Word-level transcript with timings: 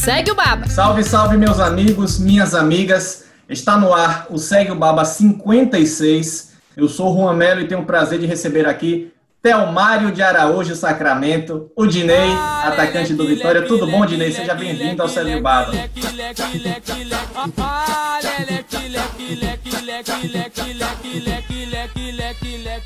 Segue 0.00 0.30
o 0.30 0.34
Baba. 0.34 0.66
Salve, 0.66 1.04
salve, 1.04 1.36
meus 1.36 1.60
amigos, 1.60 2.18
minhas 2.18 2.54
amigas. 2.54 3.26
Está 3.46 3.76
no 3.76 3.92
ar 3.92 4.28
o 4.30 4.38
Segue 4.38 4.72
o 4.72 4.74
Baba 4.74 5.04
56. 5.04 6.56
Eu 6.74 6.88
sou 6.88 7.12
o 7.12 7.16
Juan 7.18 7.34
Melo 7.34 7.60
e 7.60 7.68
tenho 7.68 7.82
o 7.82 7.84
prazer 7.84 8.18
de 8.18 8.24
receber 8.24 8.66
aqui 8.66 9.12
Telmário 9.42 10.10
de 10.10 10.22
Araújo 10.22 10.74
Sacramento, 10.74 11.70
o 11.76 11.86
Dinei, 11.86 12.32
atacante 12.64 13.12
do 13.12 13.26
Vitória. 13.26 13.66
Tudo 13.66 13.86
bom, 13.86 14.06
Dinei? 14.06 14.32
Seja 14.32 14.54
bem-vindo 14.54 15.02
ao 15.02 15.08
Segue 15.08 15.36
o 15.36 15.42
Baba. 15.42 15.70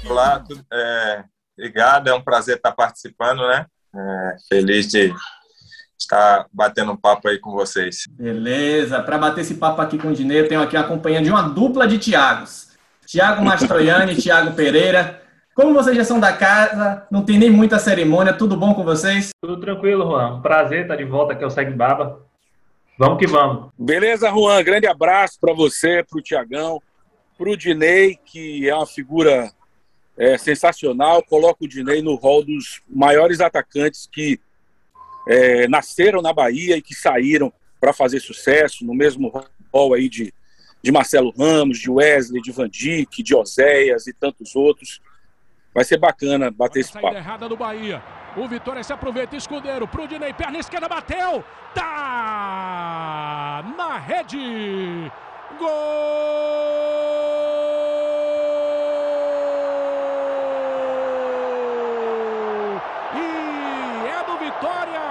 Olá, 0.05 0.41
tudo, 0.41 0.67
é, 0.73 1.25
obrigado, 1.57 2.09
é 2.09 2.15
um 2.15 2.21
prazer 2.21 2.57
estar 2.57 2.73
participando, 2.73 3.47
né? 3.47 3.67
É, 3.95 4.37
feliz 4.49 4.89
de 4.89 5.15
estar 5.99 6.47
batendo 6.53 6.93
um 6.93 6.97
papo 6.97 7.29
aí 7.29 7.39
com 7.39 7.53
vocês. 7.53 8.05
Beleza, 8.11 9.03
para 9.03 9.19
bater 9.19 9.41
esse 9.41 9.55
papo 9.55 9.81
aqui 9.81 9.99
com 9.99 10.09
o 10.09 10.15
Dinei, 10.15 10.41
eu 10.41 10.49
tenho 10.49 10.63
aqui 10.63 10.77
a 10.77 10.85
companhia 10.85 11.23
de 11.23 11.31
uma 11.31 11.43
dupla 11.43 11.87
de 11.87 11.99
Tiagos. 11.99 12.73
Tiago 13.07 13.45
Mastroianni 13.45 14.13
e 14.13 14.17
Tiago 14.17 14.53
Pereira. 14.55 15.23
Como 15.55 15.73
vocês 15.73 15.97
já 15.97 16.05
são 16.05 16.19
da 16.19 16.33
casa, 16.33 17.07
não 17.11 17.25
tem 17.25 17.39
nem 17.39 17.51
muita 17.51 17.79
cerimônia, 17.79 18.33
tudo 18.33 18.57
bom 18.57 18.75
com 18.75 18.83
vocês? 18.83 19.31
Tudo 19.41 19.61
tranquilo, 19.61 20.05
Juan. 20.05 20.37
Um 20.37 20.43
prazer 20.43 20.83
estar 20.83 20.97
de 20.97 21.05
volta 21.05 21.33
aqui 21.33 21.45
ao 21.45 21.51
Segue 21.51 21.73
Baba. 21.73 22.21
Vamos 22.99 23.19
que 23.19 23.27
vamos. 23.27 23.71
Beleza, 23.79 24.31
Juan? 24.31 24.63
Grande 24.65 24.87
abraço 24.87 25.39
para 25.41 25.55
você, 25.55 26.05
para 26.09 26.19
o 26.19 26.23
Tiagão, 26.23 26.81
para 27.39 27.49
o 27.49 27.57
Dinei, 27.57 28.19
que 28.25 28.69
é 28.69 28.75
uma 28.75 28.87
figura 28.87 29.51
é, 30.17 30.37
sensacional. 30.39 31.23
Coloca 31.23 31.65
o 31.65 31.69
Dinei 31.69 32.03
no 32.03 32.15
rol 32.17 32.45
dos 32.45 32.83
maiores 32.89 33.41
atacantes 33.41 34.09
que 34.11 34.41
é, 35.27 35.67
nasceram 35.69 36.21
na 36.23 36.33
Bahia 36.33 36.77
e 36.77 36.83
que 36.83 36.95
saíram 36.95 37.53
para 37.81 37.93
fazer 37.93 38.21
sucesso, 38.21 38.85
no 38.85 38.95
mesmo 38.95 39.33
rol 39.73 39.95
aí 39.95 40.09
de, 40.09 40.33
de 40.83 40.93
Marcelo 40.93 41.33
Ramos, 41.37 41.79
de 41.79 41.91
Wesley, 41.91 42.41
de 42.41 42.53
Van 42.53 42.69
Dijk, 42.69 43.23
de 43.23 43.35
Oséias 43.35 44.07
e 44.07 44.13
tantos 44.13 44.57
outros. 44.57 45.01
Vai 45.75 45.85
ser 45.85 45.99
bacana 45.99 46.51
bater 46.51 46.81
esse 46.81 46.93
papo. 46.93 47.15
errada 47.15 47.49
do 47.49 47.57
Bahia. 47.57 48.03
O 48.37 48.49
Vitória 48.49 48.83
se 48.83 48.93
aproveita, 48.93 49.37
escudeiro 49.37 49.87
pro 49.87 50.09
Dinei, 50.09 50.33
perna 50.33 50.59
esquerda, 50.59 50.89
bateu! 50.89 51.45
Tá 51.75 53.65
na 53.77 53.99
rede! 53.99 55.13
Gol! 55.59 55.69
E 63.15 64.09
é 64.09 64.25
do 64.27 64.37
Vitória! 64.39 65.05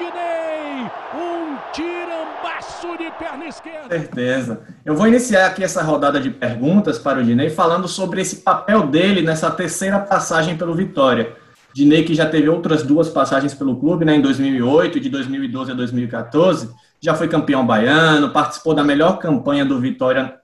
Dinei! 0.00 0.90
Um 1.14 1.58
tirambaço 1.74 2.96
de 2.96 3.10
perna 3.18 3.46
esquerda! 3.46 3.88
Certeza. 3.90 4.60
Eu 4.82 4.96
vou 4.96 5.06
iniciar 5.06 5.44
aqui 5.44 5.62
essa 5.62 5.82
rodada 5.82 6.18
de 6.18 6.30
perguntas 6.30 6.98
para 6.98 7.20
o 7.20 7.22
Dinei, 7.22 7.50
falando 7.50 7.86
sobre 7.86 8.22
esse 8.22 8.36
papel 8.36 8.86
dele 8.86 9.20
nessa 9.20 9.50
terceira 9.50 9.98
passagem 9.98 10.56
pelo 10.56 10.74
Vitória. 10.74 11.36
Dinei, 11.74 12.02
que 12.02 12.14
já 12.14 12.24
teve 12.24 12.48
outras 12.48 12.82
duas 12.82 13.10
passagens 13.10 13.52
pelo 13.52 13.76
clube, 13.76 14.06
né, 14.06 14.16
em 14.16 14.22
2008 14.22 14.96
e 14.96 15.00
de 15.02 15.10
2012 15.10 15.70
a 15.70 15.74
2014, 15.74 16.70
já 16.98 17.14
foi 17.14 17.28
campeão 17.28 17.66
baiano, 17.66 18.30
participou 18.30 18.74
da 18.74 18.82
melhor 18.82 19.18
campanha 19.18 19.66
do 19.66 19.78
Vitória 19.78 20.34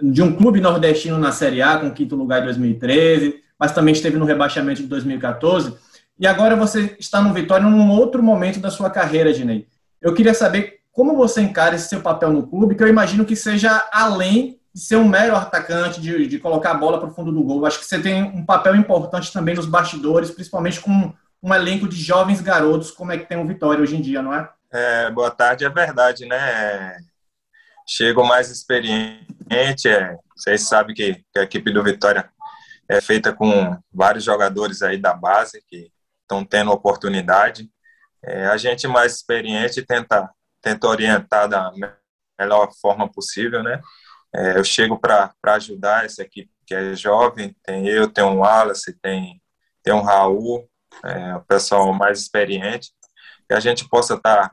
de 0.00 0.22
um 0.22 0.32
clube 0.32 0.60
nordestino 0.60 1.18
na 1.18 1.32
Série 1.32 1.60
A, 1.60 1.76
com 1.76 1.90
quinto 1.90 2.14
lugar 2.14 2.40
em 2.40 2.44
2013, 2.44 3.42
mas 3.58 3.72
também 3.72 3.92
esteve 3.92 4.16
no 4.16 4.24
rebaixamento 4.24 4.80
de 4.80 4.86
2014. 4.86 5.74
E 6.22 6.26
agora 6.28 6.54
você 6.54 6.94
está 7.00 7.20
no 7.20 7.34
Vitória 7.34 7.66
num 7.66 7.90
outro 7.90 8.22
momento 8.22 8.60
da 8.60 8.70
sua 8.70 8.88
carreira, 8.88 9.32
Dinei. 9.32 9.66
Eu 10.00 10.14
queria 10.14 10.32
saber 10.32 10.78
como 10.92 11.16
você 11.16 11.42
encara 11.42 11.74
esse 11.74 11.88
seu 11.88 12.00
papel 12.00 12.32
no 12.32 12.46
clube, 12.46 12.76
que 12.76 12.82
eu 12.84 12.86
imagino 12.86 13.24
que 13.24 13.34
seja 13.34 13.88
além 13.90 14.60
de 14.72 14.80
ser 14.80 14.94
um 14.94 15.08
mero 15.08 15.34
atacante, 15.34 16.00
de, 16.00 16.28
de 16.28 16.38
colocar 16.38 16.70
a 16.70 16.74
bola 16.74 17.00
para 17.00 17.08
o 17.08 17.12
fundo 17.12 17.32
do 17.32 17.42
gol. 17.42 17.66
Acho 17.66 17.80
que 17.80 17.86
você 17.86 18.00
tem 18.00 18.22
um 18.22 18.46
papel 18.46 18.76
importante 18.76 19.32
também 19.32 19.56
nos 19.56 19.66
bastidores, 19.66 20.30
principalmente 20.30 20.78
com 20.80 21.12
um 21.42 21.52
elenco 21.52 21.88
de 21.88 21.96
jovens 21.96 22.40
garotos, 22.40 22.92
como 22.92 23.10
é 23.10 23.18
que 23.18 23.26
tem 23.26 23.38
o 23.38 23.46
Vitória 23.46 23.82
hoje 23.82 23.96
em 23.96 24.00
dia, 24.00 24.22
não 24.22 24.32
é? 24.32 24.48
É, 24.72 25.10
boa 25.10 25.30
tarde, 25.32 25.64
é 25.64 25.68
verdade, 25.68 26.24
né? 26.24 26.98
Chego 27.84 28.24
mais 28.24 28.48
experiente, 28.48 29.88
é, 29.88 30.16
vocês 30.36 30.68
sabem 30.68 30.94
que, 30.94 31.14
que 31.32 31.40
a 31.40 31.42
equipe 31.42 31.72
do 31.72 31.82
Vitória 31.82 32.30
é 32.88 33.00
feita 33.00 33.32
com 33.32 33.76
vários 33.92 34.22
jogadores 34.22 34.82
aí 34.82 34.98
da 34.98 35.14
base 35.14 35.60
que 35.66 35.90
estão 36.32 36.44
tendo 36.44 36.72
oportunidade. 36.72 37.70
É, 38.24 38.46
a 38.46 38.56
gente 38.56 38.86
mais 38.88 39.16
experiente 39.16 39.84
tenta, 39.84 40.30
tenta 40.60 40.86
orientar 40.86 41.48
da 41.48 41.70
melhor 42.38 42.70
forma 42.80 43.10
possível, 43.10 43.62
né? 43.62 43.80
É, 44.34 44.58
eu 44.58 44.64
chego 44.64 44.98
para 44.98 45.34
ajudar 45.44 46.06
essa 46.06 46.22
equipe 46.22 46.50
que 46.66 46.74
é 46.74 46.94
jovem, 46.94 47.54
tem 47.62 47.86
eu, 47.86 48.08
tem 48.08 48.24
o 48.24 48.38
Wallace, 48.38 48.96
tem, 49.02 49.42
tem 49.82 49.92
o 49.92 50.00
Raul, 50.00 50.66
é, 51.04 51.36
o 51.36 51.42
pessoal 51.42 51.92
mais 51.92 52.20
experiente, 52.20 52.90
que 53.46 53.54
a 53.54 53.60
gente 53.60 53.86
possa 53.88 54.14
estar 54.14 54.48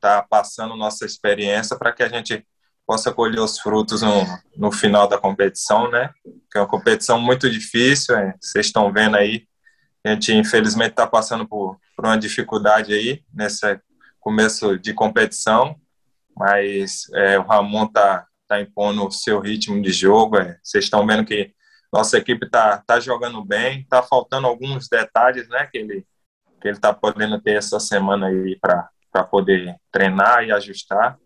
tá, 0.00 0.20
tá 0.20 0.26
passando 0.28 0.76
nossa 0.76 1.04
experiência 1.04 1.76
para 1.78 1.92
que 1.92 2.02
a 2.02 2.08
gente 2.08 2.44
possa 2.84 3.12
colher 3.12 3.40
os 3.40 3.60
frutos 3.60 4.02
no, 4.02 4.24
no 4.56 4.72
final 4.72 5.06
da 5.06 5.18
competição, 5.18 5.88
né? 5.88 6.10
Que 6.50 6.58
é 6.58 6.60
uma 6.60 6.66
competição 6.66 7.20
muito 7.20 7.48
difícil, 7.48 8.16
é, 8.16 8.34
vocês 8.40 8.66
estão 8.66 8.92
vendo 8.92 9.16
aí, 9.16 9.46
a 10.04 10.10
gente 10.10 10.32
infelizmente 10.32 10.90
está 10.90 11.06
passando 11.06 11.46
por, 11.46 11.78
por 11.96 12.06
uma 12.06 12.18
dificuldade 12.18 12.92
aí 12.92 13.22
nesse 13.32 13.80
começo 14.20 14.78
de 14.78 14.92
competição, 14.92 15.76
mas 16.36 17.08
é, 17.14 17.38
o 17.38 17.42
Ramon 17.42 17.84
está 17.84 18.26
tá 18.48 18.60
impondo 18.60 19.06
o 19.06 19.10
seu 19.10 19.40
ritmo 19.40 19.80
de 19.80 19.92
jogo. 19.92 20.38
É. 20.38 20.58
Vocês 20.62 20.84
estão 20.84 21.06
vendo 21.06 21.24
que 21.24 21.52
nossa 21.92 22.18
equipe 22.18 22.46
está 22.46 22.78
tá 22.78 22.98
jogando 22.98 23.44
bem, 23.44 23.80
está 23.80 24.02
faltando 24.02 24.46
alguns 24.46 24.88
detalhes, 24.88 25.48
né, 25.48 25.66
que 25.66 25.78
ele 25.78 26.06
que 26.60 26.68
ele 26.68 26.76
está 26.76 26.94
podendo 26.94 27.40
ter 27.40 27.56
essa 27.56 27.80
semana 27.80 28.28
aí 28.28 28.56
para 28.60 29.24
poder 29.24 29.74
treinar 29.90 30.44
e 30.44 30.52
ajustar. 30.52 31.18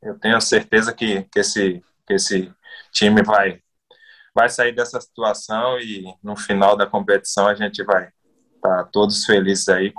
Eu 0.00 0.18
tenho 0.18 0.40
certeza 0.40 0.94
que, 0.94 1.24
que 1.24 1.40
esse 1.40 1.82
que 2.06 2.14
esse 2.14 2.50
time 2.90 3.22
vai 3.22 3.60
vai 4.34 4.48
sair 4.48 4.72
dessa 4.72 5.00
situação 5.00 5.78
e 5.78 6.04
no 6.22 6.36
final 6.36 6.76
da 6.76 6.86
competição 6.86 7.46
a 7.46 7.54
gente 7.54 7.82
vai 7.84 8.08
estar 8.58 8.84
tá 8.84 8.90
todos 8.92 9.24
felizes 9.24 9.68
aí 9.68 9.92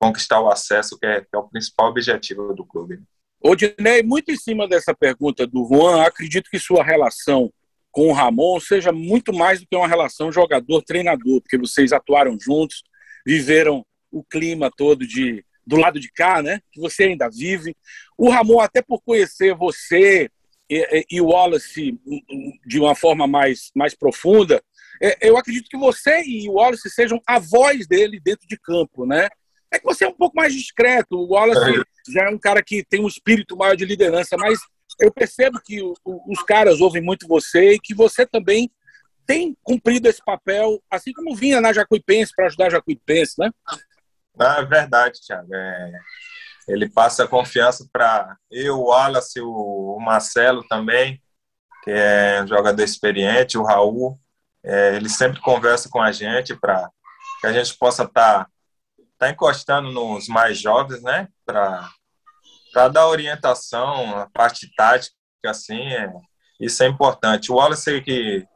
conquistar 0.00 0.40
o 0.40 0.50
acesso 0.50 0.98
que 0.98 1.06
é, 1.06 1.20
que 1.20 1.28
é 1.32 1.38
o 1.38 1.48
principal 1.48 1.88
objetivo 1.90 2.52
do 2.54 2.64
clube. 2.64 3.00
Odinei, 3.40 4.02
muito 4.02 4.30
em 4.30 4.36
cima 4.36 4.68
dessa 4.68 4.94
pergunta 4.94 5.46
do 5.46 5.66
Juan, 5.66 6.02
acredito 6.02 6.50
que 6.50 6.58
sua 6.58 6.82
relação 6.82 7.52
com 7.90 8.08
o 8.08 8.12
Ramon 8.12 8.58
seja 8.58 8.90
muito 8.90 9.32
mais 9.32 9.60
do 9.60 9.66
que 9.66 9.76
uma 9.76 9.86
relação 9.86 10.32
jogador-treinador, 10.32 11.40
porque 11.40 11.58
vocês 11.58 11.92
atuaram 11.92 12.38
juntos, 12.40 12.82
viveram 13.24 13.84
o 14.10 14.24
clima 14.24 14.70
todo 14.76 15.06
de 15.06 15.44
do 15.64 15.76
lado 15.76 16.00
de 16.00 16.10
cá, 16.10 16.42
né? 16.42 16.60
Que 16.72 16.80
você 16.80 17.04
ainda 17.04 17.30
vive. 17.30 17.76
O 18.18 18.28
Ramon, 18.28 18.60
até 18.60 18.82
por 18.82 19.00
conhecer 19.00 19.54
você 19.54 20.28
e, 20.68 21.06
e 21.10 21.20
o 21.20 21.26
Wallace 21.26 21.98
de 22.66 22.80
uma 22.80 22.94
forma 22.94 23.26
mais, 23.26 23.70
mais 23.74 23.94
profunda, 23.94 24.62
eu 25.20 25.36
acredito 25.36 25.68
que 25.68 25.76
você 25.76 26.22
e 26.22 26.48
o 26.48 26.54
Wallace 26.54 26.88
sejam 26.90 27.20
a 27.26 27.38
voz 27.38 27.86
dele 27.86 28.20
dentro 28.20 28.46
de 28.46 28.56
campo, 28.56 29.04
né? 29.04 29.28
É 29.70 29.78
que 29.78 29.84
você 29.84 30.04
é 30.04 30.08
um 30.08 30.14
pouco 30.14 30.36
mais 30.36 30.54
discreto. 30.54 31.16
O 31.16 31.32
Wallace 31.32 31.82
já 32.08 32.24
é 32.24 32.28
um 32.28 32.38
cara 32.38 32.62
que 32.62 32.84
tem 32.84 33.02
um 33.02 33.08
espírito 33.08 33.56
maior 33.56 33.74
de 33.74 33.84
liderança, 33.84 34.36
mas 34.36 34.58
eu 35.00 35.12
percebo 35.12 35.60
que 35.64 35.82
o, 35.82 35.94
o, 36.04 36.32
os 36.32 36.42
caras 36.42 36.80
ouvem 36.80 37.02
muito 37.02 37.26
você 37.26 37.72
e 37.72 37.80
que 37.80 37.94
você 37.94 38.26
também 38.26 38.70
tem 39.26 39.56
cumprido 39.62 40.08
esse 40.08 40.22
papel, 40.24 40.82
assim 40.90 41.12
como 41.12 41.34
vinha 41.34 41.60
na 41.60 41.72
Jacuipense 41.72 42.32
para 42.34 42.46
ajudar 42.46 42.66
a 42.66 42.70
Jacuipense, 42.70 43.34
né? 43.38 43.50
Não, 44.36 44.58
é 44.58 44.64
verdade, 44.64 45.20
Thiago. 45.20 45.54
É, 45.54 45.92
ele 46.68 46.88
passa 46.88 47.26
confiança 47.26 47.86
para 47.92 48.36
eu, 48.50 48.78
o 48.78 48.84
Wallace, 48.86 49.40
o, 49.40 49.96
o 49.96 50.00
Marcelo 50.00 50.66
também, 50.68 51.20
que 51.82 51.90
é 51.90 52.42
um 52.42 52.46
jogador 52.46 52.82
experiente, 52.82 53.58
o 53.58 53.64
Raul. 53.64 54.18
É, 54.64 54.96
ele 54.96 55.08
sempre 55.08 55.40
conversa 55.40 55.88
com 55.88 56.00
a 56.00 56.12
gente 56.12 56.54
para 56.56 56.88
que 57.40 57.46
a 57.46 57.52
gente 57.52 57.76
possa 57.76 58.04
estar 58.04 58.44
tá, 58.44 58.50
tá 59.18 59.30
encostando 59.30 59.90
nos 59.90 60.28
mais 60.28 60.58
jovens, 60.58 61.02
né? 61.02 61.28
Para 61.44 62.88
dar 62.88 63.08
orientação, 63.08 64.18
a 64.18 64.30
parte 64.30 64.72
tática, 64.74 65.14
assim, 65.46 65.80
é, 65.80 66.12
isso 66.60 66.82
é 66.82 66.86
importante. 66.86 67.50
O 67.50 67.56
Wallace 67.56 68.00
que 68.02 68.46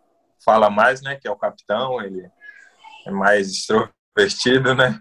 fala 0.44 0.70
mais, 0.70 1.02
né, 1.02 1.16
que 1.16 1.26
é 1.26 1.30
o 1.30 1.36
capitão, 1.36 2.00
ele 2.00 2.30
é 3.04 3.10
mais 3.10 3.50
extrovertido, 3.50 4.74
né? 4.74 5.00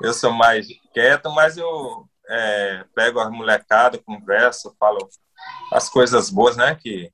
Eu 0.00 0.12
sou 0.12 0.32
mais 0.32 0.66
quieto, 0.92 1.30
mas 1.30 1.56
eu 1.56 2.08
é, 2.28 2.84
pego 2.94 3.20
as 3.20 3.30
molecadas, 3.30 4.00
converso, 4.04 4.74
falo 4.78 5.08
as 5.72 5.88
coisas 5.88 6.28
boas, 6.28 6.56
né? 6.56 6.74
Que 6.74 7.10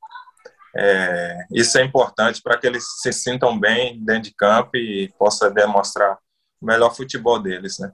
é, 0.76 1.46
isso 1.52 1.78
é 1.78 1.84
importante 1.84 2.42
para 2.42 2.58
que 2.58 2.66
eles 2.66 2.84
se 3.00 3.12
sintam 3.12 3.58
bem 3.58 3.98
dentro 4.04 4.24
de 4.24 4.34
campo 4.34 4.76
e 4.76 5.12
possa 5.18 5.50
demonstrar 5.50 6.18
o 6.60 6.66
melhor 6.66 6.94
futebol 6.94 7.40
deles, 7.40 7.78
né? 7.78 7.92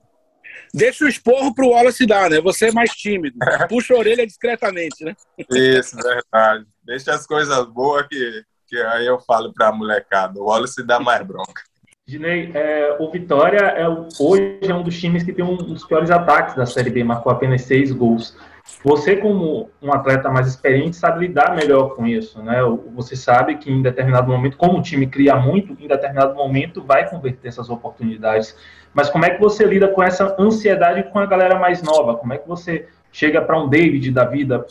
Deixa 0.73 1.05
o 1.05 1.09
esporro 1.09 1.55
pro 1.55 1.69
Wallace 1.69 2.07
dar, 2.07 2.31
né? 2.31 2.41
Você 2.41 2.69
é 2.69 2.73
mais 2.73 2.91
tímido. 2.91 3.37
Puxa 3.69 3.95
a 3.95 3.99
orelha 3.99 4.27
discretamente, 4.27 5.05
né? 5.05 5.15
Isso, 5.51 5.97
verdade. 5.97 6.67
Deixa 6.83 7.13
as 7.13 7.27
coisas 7.27 7.65
boas 7.67 8.07
que, 8.09 8.45
que 8.69 8.77
aí 8.77 9.07
eu 9.07 9.21
falo 9.21 9.53
para 9.53 9.69
a 9.69 9.73
molecada. 9.73 10.41
O 10.41 10.47
Wallace 10.47 10.85
dá 10.85 10.99
mais 10.99 11.25
bronca. 11.27 11.63
Dinei, 12.07 12.51
é, 12.53 12.97
o 13.01 13.11
Vitória 13.11 13.59
é, 13.59 13.89
hoje 13.89 14.59
é 14.61 14.75
um 14.75 14.83
dos 14.83 15.01
times 15.01 15.23
que 15.23 15.33
tem 15.33 15.45
um 15.45 15.57
dos 15.57 15.85
piores 15.87 16.11
ataques 16.11 16.55
da 16.55 16.67
Série 16.67 16.91
B, 16.91 17.03
marcou 17.03 17.33
apenas 17.33 17.63
seis 17.63 17.91
gols. 17.91 18.37
Você, 18.83 19.17
como 19.17 19.71
um 19.81 19.93
atleta 19.93 20.31
mais 20.31 20.47
experiente, 20.47 20.97
sabe 20.97 21.27
lidar 21.27 21.55
melhor 21.55 21.95
com 21.95 22.07
isso, 22.07 22.43
né? 22.43 22.59
Você 22.95 23.15
sabe 23.15 23.57
que 23.57 23.71
em 23.71 23.83
determinado 23.83 24.31
momento, 24.31 24.57
como 24.57 24.79
o 24.79 24.83
time 24.83 25.07
cria 25.07 25.37
muito, 25.37 25.73
em 25.73 25.87
determinado 25.87 26.35
momento 26.35 26.83
vai 26.83 27.09
converter 27.09 27.49
essas 27.49 27.69
oportunidades. 27.69 28.57
Mas 28.93 29.11
como 29.11 29.25
é 29.25 29.31
que 29.31 29.41
você 29.41 29.65
lida 29.65 29.89
com 29.89 30.03
essa 30.03 30.35
ansiedade 30.39 31.03
com 31.05 31.19
a 31.19 31.27
galera 31.27 31.59
mais 31.59 31.83
nova? 31.83 32.17
Como 32.17 32.33
é 32.33 32.39
que 32.39 32.49
você 32.49 32.89
chega 33.13 33.41
para 33.43 33.59
um 33.59 33.69
David 33.69 34.11
da 34.11 34.25
vida 34.25 34.67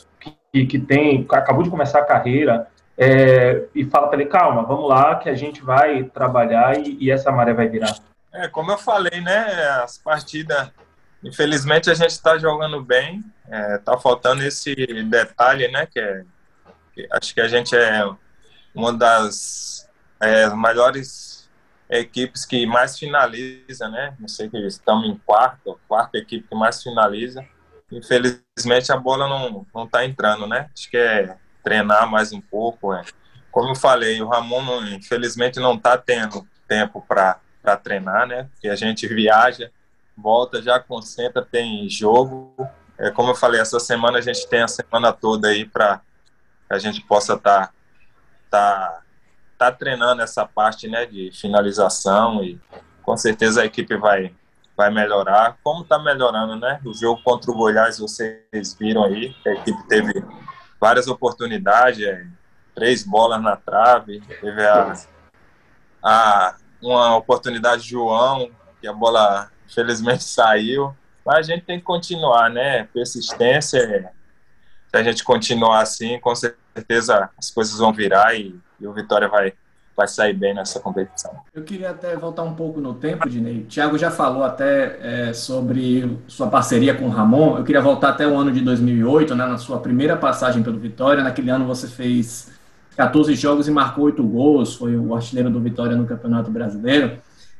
que, 0.52 0.66
que 0.66 0.78
tem, 0.78 1.26
acabou 1.30 1.62
de 1.62 1.70
começar 1.70 2.00
a 2.00 2.04
carreira, 2.04 2.68
é, 2.96 3.64
e 3.74 3.84
fala 3.84 4.08
para 4.08 4.20
ele, 4.20 4.30
calma, 4.30 4.62
vamos 4.62 4.88
lá, 4.88 5.16
que 5.16 5.28
a 5.28 5.34
gente 5.34 5.62
vai 5.62 6.04
trabalhar 6.04 6.78
e, 6.78 6.96
e, 7.00 7.10
essa 7.10 7.32
maré 7.32 7.52
vai 7.52 7.68
virar. 7.68 7.96
É, 8.32 8.48
como 8.48 8.70
eu 8.70 8.78
falei, 8.78 9.20
né, 9.20 9.46
as 9.82 9.98
partidas, 9.98 10.70
infelizmente 11.24 11.90
a 11.90 11.94
gente 11.94 12.10
está 12.10 12.38
jogando 12.38 12.82
bem, 12.82 13.24
é, 13.48 13.78
tá 13.78 13.98
faltando 13.98 14.42
esse 14.42 14.74
detalhe, 15.04 15.68
né, 15.68 15.86
que 15.86 15.98
é, 15.98 16.24
que 16.92 17.08
acho 17.10 17.34
que 17.34 17.40
a 17.40 17.48
gente 17.48 17.74
é 17.74 18.08
uma 18.74 18.92
das 18.92 19.88
é, 20.20 20.48
melhores 20.54 21.50
equipes 21.88 22.44
que 22.44 22.66
mais 22.66 22.98
finaliza, 22.98 23.88
né, 23.88 24.14
não 24.20 24.28
sei 24.28 24.48
que 24.48 24.58
estamos 24.58 25.08
em 25.08 25.16
quarto, 25.16 25.78
quarta 25.88 26.18
equipe 26.18 26.46
que 26.48 26.54
mais 26.54 26.82
finaliza, 26.82 27.44
infelizmente 27.90 28.92
a 28.92 28.96
bola 28.96 29.28
não, 29.28 29.66
não 29.74 29.86
tá 29.88 30.04
entrando, 30.04 30.46
né, 30.46 30.68
acho 30.72 30.90
que 30.90 30.96
é 30.96 31.36
treinar 31.64 32.08
mais 32.08 32.30
um 32.32 32.40
pouco. 32.40 32.92
É. 32.92 33.02
Como 33.50 33.70
eu 33.70 33.74
falei, 33.74 34.20
o 34.20 34.28
Ramon, 34.28 34.62
não, 34.62 34.86
infelizmente, 34.88 35.58
não 35.58 35.74
está 35.74 35.96
tendo 35.96 36.46
tempo 36.68 37.04
para 37.08 37.40
treinar, 37.82 38.26
né? 38.26 38.48
Porque 38.52 38.68
a 38.68 38.76
gente 38.76 39.08
viaja, 39.08 39.70
volta, 40.16 40.62
já 40.62 40.78
concentra, 40.78 41.42
tem 41.42 41.88
jogo. 41.88 42.54
É, 42.98 43.10
como 43.10 43.30
eu 43.30 43.34
falei, 43.34 43.60
essa 43.60 43.80
semana 43.80 44.18
a 44.18 44.20
gente 44.20 44.46
tem 44.48 44.62
a 44.62 44.68
semana 44.68 45.12
toda 45.12 45.48
aí 45.48 45.64
para 45.64 46.00
a 46.70 46.78
gente 46.78 47.00
possa 47.02 47.34
estar 47.34 47.66
tá, 47.66 47.72
tá, 48.50 49.02
tá 49.58 49.72
treinando 49.72 50.22
essa 50.22 50.46
parte 50.46 50.88
né, 50.88 51.04
de 51.06 51.30
finalização 51.32 52.42
e 52.42 52.60
com 53.02 53.16
certeza 53.16 53.62
a 53.62 53.66
equipe 53.66 53.96
vai, 53.96 54.34
vai 54.76 54.90
melhorar. 54.90 55.58
Como 55.62 55.82
está 55.82 55.98
melhorando, 55.98 56.56
né? 56.56 56.80
O 56.84 56.94
jogo 56.94 57.22
contra 57.22 57.50
o 57.50 57.54
Goiás, 57.54 57.98
vocês 57.98 58.74
viram 58.78 59.04
aí, 59.04 59.34
a 59.46 59.50
equipe 59.50 59.88
teve 59.88 60.24
várias 60.80 61.06
oportunidades, 61.06 62.04
é, 62.04 62.26
três 62.74 63.04
bolas 63.04 63.42
na 63.42 63.56
trave, 63.56 64.20
teve 64.40 64.66
a, 64.66 64.94
a, 66.02 66.56
uma 66.82 67.16
oportunidade 67.16 67.82
de 67.82 67.90
João, 67.90 68.50
que 68.80 68.86
a 68.86 68.92
bola 68.92 69.50
infelizmente 69.66 70.24
saiu, 70.24 70.94
mas 71.24 71.38
a 71.38 71.42
gente 71.42 71.64
tem 71.64 71.78
que 71.78 71.84
continuar, 71.84 72.50
né? 72.50 72.84
Persistência, 72.92 74.10
se 74.88 74.96
a 74.96 75.02
gente 75.02 75.24
continuar 75.24 75.80
assim, 75.80 76.18
com 76.20 76.34
certeza 76.34 77.30
as 77.36 77.50
coisas 77.50 77.78
vão 77.78 77.92
virar 77.92 78.34
e, 78.34 78.54
e 78.78 78.86
o 78.86 78.92
Vitória 78.92 79.26
vai, 79.28 79.52
vai 79.96 80.06
sair 80.06 80.34
bem 80.34 80.54
nessa 80.54 80.78
competição. 80.78 81.32
Eu 81.54 81.62
queria 81.62 81.90
até 81.90 82.14
voltar 82.16 82.42
um 82.42 82.54
pouco 82.54 82.80
no 82.80 82.94
tempo, 82.94 83.28
Dinei. 83.28 83.60
O 83.60 83.64
Thiago 83.64 83.96
já 83.96 84.10
falou 84.10 84.44
até 84.44 84.98
é, 85.00 85.32
sobre 85.32 86.18
sua 86.28 86.48
parceria 86.48 86.94
com 86.94 87.06
o 87.06 87.10
Ramon. 87.10 87.58
Eu 87.58 87.64
queria 87.64 87.80
voltar 87.80 88.10
até 88.10 88.26
o 88.26 88.36
ano 88.36 88.52
de 88.52 88.60
2008, 88.60 89.34
né, 89.34 89.46
na 89.46 89.58
sua 89.58 89.80
primeira 89.80 90.16
passagem 90.16 90.62
pelo 90.62 90.78
Vitória. 90.78 91.24
Naquele 91.24 91.50
ano 91.50 91.66
você 91.66 91.88
fez 91.88 92.52
14 92.96 93.34
jogos 93.34 93.66
e 93.66 93.70
marcou 93.70 94.04
8 94.04 94.22
gols, 94.22 94.76
foi 94.76 94.96
o 94.96 95.14
artilheiro 95.14 95.50
do 95.50 95.60
Vitória 95.60 95.96
no 95.96 96.06
Campeonato 96.06 96.50
Brasileiro. 96.50 97.18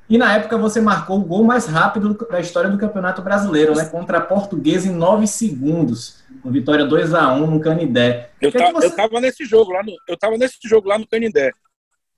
E 0.09 0.19
na 0.19 0.35
época 0.35 0.59
você 0.59 0.81
marcou 0.81 1.19
o 1.19 1.25
gol 1.25 1.45
mais 1.45 1.67
rápido 1.67 2.15
da 2.31 2.39
história 2.39 2.69
do 2.69 2.79
Campeonato 2.79 3.23
Brasileiro, 3.23 3.75
né? 3.75 3.87
Contra 3.87 4.19
a 4.19 4.21
Portuguesa 4.21 4.89
em 4.89 4.93
9 4.93 5.27
segundos. 5.27 6.23
Com 6.43 6.51
vitória 6.51 6.85
2 6.85 7.15
a 7.15 7.33
1 7.33 7.47
no 7.47 7.61
Canidé. 7.61 8.31
Eu, 8.41 8.53
tá, 8.53 8.71
você... 8.71 8.87
eu 8.87 8.97
tava 8.97 9.21
nesse 9.21 9.45
jogo 9.47 9.73
lá 9.73 9.83
no, 9.83 9.93
eu 10.07 10.17
tava 10.19 10.37
nesse 10.37 10.59
jogo 10.65 10.89
lá 10.89 10.99
no 10.99 11.07
Canidé. 11.07 11.53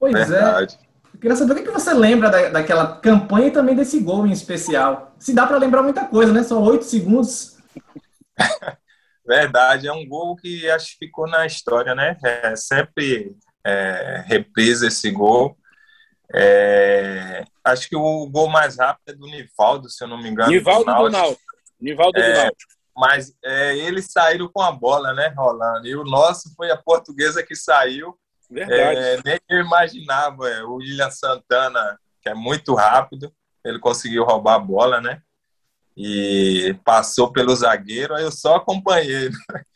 Pois 0.00 0.14
é. 0.14 0.24
Verdade. 0.24 0.78
é. 0.82 0.86
Eu 1.14 1.20
queria 1.20 1.36
saber 1.36 1.52
o 1.52 1.64
que 1.64 1.70
você 1.70 1.94
lembra 1.94 2.28
da, 2.28 2.48
daquela 2.50 2.96
campanha 2.96 3.46
e 3.46 3.50
também 3.50 3.74
desse 3.74 4.00
gol 4.00 4.26
em 4.26 4.32
especial. 4.32 5.14
Se 5.18 5.32
dá 5.32 5.46
para 5.46 5.56
lembrar 5.56 5.82
muita 5.82 6.04
coisa, 6.04 6.32
né? 6.32 6.42
São 6.42 6.62
oito 6.62 6.84
segundos. 6.84 7.56
Verdade, 9.26 9.88
é 9.88 9.92
um 9.92 10.06
gol 10.06 10.36
que 10.36 10.68
acho 10.70 10.92
que 10.92 11.06
ficou 11.06 11.26
na 11.26 11.46
história, 11.46 11.94
né? 11.94 12.16
É, 12.22 12.54
sempre 12.54 13.34
é, 13.64 14.24
reprisa 14.26 14.88
esse 14.88 15.10
gol. 15.10 15.56
É, 16.34 17.44
acho 17.64 17.88
que 17.88 17.96
o 17.96 18.26
gol 18.26 18.49
mais 18.49 18.78
rápido 18.78 19.11
é 19.11 19.12
do 19.14 19.26
Nivaldo, 19.26 19.88
se 19.88 20.02
eu 20.02 20.08
não 20.08 20.19
me 20.19 20.28
engano. 20.28 20.50
Nivaldo 20.50 20.94
do 20.94 21.08
Náutico. 21.11 21.43
Nivaldo 21.81 22.19
é, 22.19 22.32
do 22.32 22.38
Náutico. 22.43 22.73
Mas 22.96 23.37
é, 23.44 23.76
eles 23.76 24.06
saíram 24.11 24.49
com 24.49 24.62
a 24.62 24.73
bola, 24.73 25.12
né, 25.12 25.32
rolando. 25.37 25.87
E 25.87 25.94
o 25.94 26.05
nosso 26.05 26.55
foi 26.55 26.70
a 26.70 26.76
portuguesa 26.76 27.43
que 27.43 27.55
saiu 27.55 28.19
Verdade. 28.50 29.00
É, 29.00 29.20
nem 29.25 29.40
eu 29.49 29.61
imaginava. 29.61 30.49
É, 30.49 30.62
o 30.62 30.75
William 30.76 31.11
Santana, 31.11 31.99
que 32.23 32.29
é 32.29 32.34
muito 32.34 32.75
rápido, 32.75 33.32
ele 33.64 33.79
conseguiu 33.79 34.25
roubar 34.25 34.55
a 34.55 34.61
bola, 34.61 35.00
né? 35.00 35.20
E 35.96 36.76
passou 36.84 37.32
pelo 37.32 37.56
zagueiro, 37.56 38.14
aí 38.14 38.22
eu 38.22 38.32
só 38.32 38.56
acompanhei. 38.56 39.31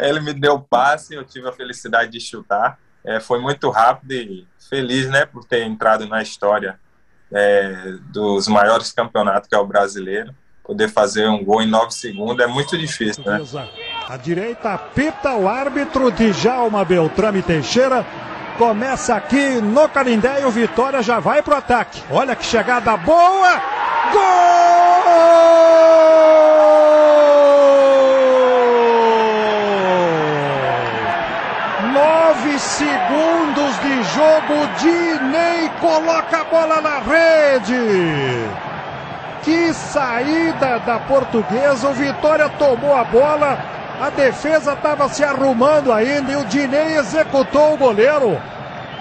Ele 0.00 0.20
me 0.20 0.32
deu 0.32 0.60
passe, 0.60 1.14
eu 1.14 1.24
tive 1.24 1.48
a 1.48 1.52
felicidade 1.52 2.12
de 2.12 2.20
chutar. 2.20 2.78
É, 3.04 3.20
foi 3.20 3.40
muito 3.40 3.70
rápido 3.70 4.12
e 4.12 4.46
feliz, 4.68 5.08
né, 5.08 5.24
por 5.24 5.44
ter 5.44 5.62
entrado 5.64 6.06
na 6.06 6.22
história 6.22 6.78
é, 7.32 7.94
dos 8.12 8.48
maiores 8.48 8.92
campeonatos, 8.92 9.48
que 9.48 9.54
é 9.54 9.58
o 9.58 9.66
brasileiro 9.66 10.34
poder 10.68 10.88
fazer 10.90 11.26
um 11.26 11.42
gol 11.42 11.62
em 11.62 11.66
9 11.66 11.90
segundos 11.90 12.44
é 12.44 12.46
muito 12.46 12.76
difícil, 12.76 13.24
né? 13.24 13.40
A 14.06 14.18
direita 14.18 14.74
apita 14.74 15.34
o 15.34 15.48
árbitro 15.48 16.12
Djalma 16.12 16.84
Beltrame 16.84 17.40
Teixeira. 17.40 18.04
Começa 18.58 19.14
aqui 19.14 19.62
no 19.62 19.88
Canindé 19.88 20.42
e 20.42 20.44
o 20.44 20.50
Vitória 20.50 21.02
já 21.02 21.20
vai 21.20 21.42
pro 21.42 21.56
ataque. 21.56 22.02
Olha 22.10 22.36
que 22.36 22.44
chegada 22.44 22.94
boa! 22.98 23.62
Gol! 24.12 24.47
Segundos 32.68 33.78
de 33.80 34.02
jogo, 34.14 34.66
Dinei 34.78 35.68
coloca 35.80 36.40
a 36.40 36.44
bola 36.44 36.80
na 36.80 36.98
rede. 37.00 37.74
Que 39.42 39.72
saída 39.72 40.78
da 40.80 40.98
portuguesa. 41.00 41.88
O 41.88 41.94
Vitória 41.94 42.48
tomou 42.50 42.94
a 42.94 43.04
bola. 43.04 43.58
A 44.00 44.10
defesa 44.10 44.74
estava 44.74 45.08
se 45.08 45.24
arrumando 45.24 45.92
ainda 45.92 46.32
e 46.32 46.36
o 46.36 46.44
Dinei 46.44 46.98
executou 46.98 47.74
o 47.74 47.76
goleiro. 47.76 48.40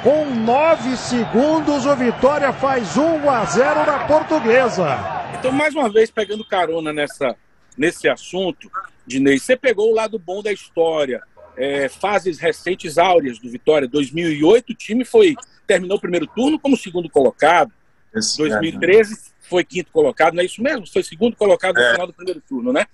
Com 0.01 0.25
nove 0.25 0.95
segundos, 0.95 1.86
o 1.86 1.95
Vitória 1.95 2.53
faz 2.53 2.95
1 2.95 3.29
a 3.29 3.43
0 3.43 3.86
na 3.86 4.00
portuguesa. 4.05 4.97
Então, 5.38 5.51
mais 5.51 5.75
uma 5.75 5.89
vez, 5.89 6.09
pegando 6.09 6.45
carona 6.45 6.93
nessa, 6.93 7.36
nesse 7.77 8.07
assunto, 8.07 8.71
Dinei, 9.05 9.38
você 9.38 9.57
pegou 9.57 9.91
o 9.91 9.95
lado 9.95 10.17
bom 10.17 10.41
da 10.41 10.51
história. 10.51 11.21
É, 11.57 11.89
fases 11.89 12.37
recentes 12.37 12.97
áureas 12.97 13.39
do 13.39 13.49
Vitória. 13.49 13.87
2008, 13.87 14.69
o 14.69 14.75
time 14.75 15.03
foi 15.03 15.35
terminou 15.65 15.97
o 15.97 16.01
primeiro 16.01 16.27
turno 16.27 16.59
como 16.59 16.77
segundo 16.77 17.09
colocado. 17.09 17.71
Esse 18.15 18.37
2013 18.37 19.13
é 19.13 19.37
foi 19.47 19.63
quinto 19.63 19.91
colocado, 19.91 20.33
não 20.33 20.41
é 20.41 20.45
isso 20.45 20.61
mesmo? 20.61 20.85
Foi 20.87 21.03
segundo 21.03 21.35
colocado 21.35 21.75
no 21.75 21.81
é. 21.81 21.91
final 21.91 22.07
do 22.07 22.13
primeiro 22.13 22.41
turno, 22.41 22.73
né? 22.73 22.85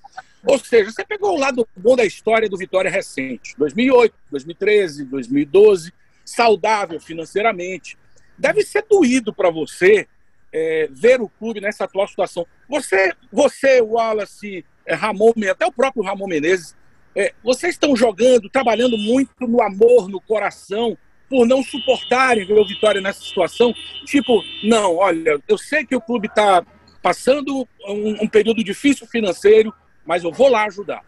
Ou 0.46 0.60
seja, 0.60 0.92
você 0.92 1.06
pegou 1.06 1.36
o 1.36 1.40
lado 1.40 1.68
bom 1.76 1.96
da 1.96 2.06
história 2.06 2.50
do 2.50 2.58
Vitória 2.58 2.92
recente, 2.92 3.56
2008, 3.58 4.14
2013, 4.30 5.06
2012, 5.06 5.94
saudável 6.26 7.00
financeiramente. 7.00 7.98
Deve 8.38 8.64
ser 8.64 8.86
doído 8.90 9.34
para 9.34 9.50
você 9.50 10.08
é, 10.52 10.88
ver 10.92 11.22
o 11.22 11.30
clube 11.30 11.62
nessa 11.62 11.86
atual 11.86 12.08
situação. 12.08 12.46
Você, 12.68 13.14
você, 13.32 13.82
Wallace, 13.82 14.66
Ramon, 14.88 15.34
até 15.50 15.66
o 15.66 15.72
próprio 15.72 16.04
Ramon 16.04 16.28
Menezes, 16.28 16.76
é, 17.16 17.34
vocês 17.44 17.76
estão 17.76 17.96
jogando, 17.96 18.50
trabalhando 18.50 18.98
muito 18.98 19.48
no 19.48 19.62
amor, 19.62 20.10
no 20.10 20.20
coração, 20.20 20.98
por 21.30 21.48
não 21.48 21.64
suportarem 21.64 22.46
ver 22.46 22.60
o 22.60 22.68
Vitória 22.68 23.02
nessa 23.02 23.22
situação. 23.22 23.74
Tipo, 24.06 24.44
não, 24.64 24.98
olha, 24.98 25.40
eu 25.48 25.58
sei 25.58 25.86
que 25.86 25.96
o 25.96 26.02
clube 26.02 26.28
está 26.28 26.64
passando 27.02 27.68
um, 27.88 28.24
um, 28.24 28.28
período 28.28 28.64
difícil 28.64 29.08
financeiro, 29.08 29.74
mas 30.06 30.24
eu 30.24 30.32
vou 30.32 30.50
lá 30.50 30.66
ajudar. 30.66 31.02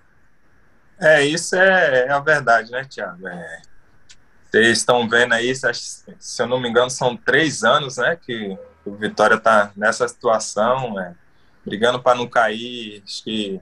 É, 0.99 1.23
isso 1.25 1.55
é, 1.55 2.07
é 2.07 2.11
a 2.11 2.19
verdade, 2.19 2.71
né, 2.71 2.85
Tiago? 2.85 3.27
É, 3.27 3.61
vocês 4.49 4.77
estão 4.77 5.07
vendo 5.07 5.33
aí, 5.33 5.53
se 5.55 6.41
eu 6.41 6.47
não 6.47 6.59
me 6.59 6.69
engano, 6.69 6.89
são 6.89 7.17
três 7.17 7.63
anos, 7.63 7.97
né, 7.97 8.15
que 8.15 8.57
o 8.85 8.95
Vitória 8.95 9.35
está 9.35 9.71
nessa 9.75 10.07
situação, 10.07 10.99
é, 10.99 11.13
brigando 11.65 12.01
para 12.01 12.17
não 12.17 12.27
cair. 12.27 13.03
Acho 13.05 13.23
que 13.23 13.61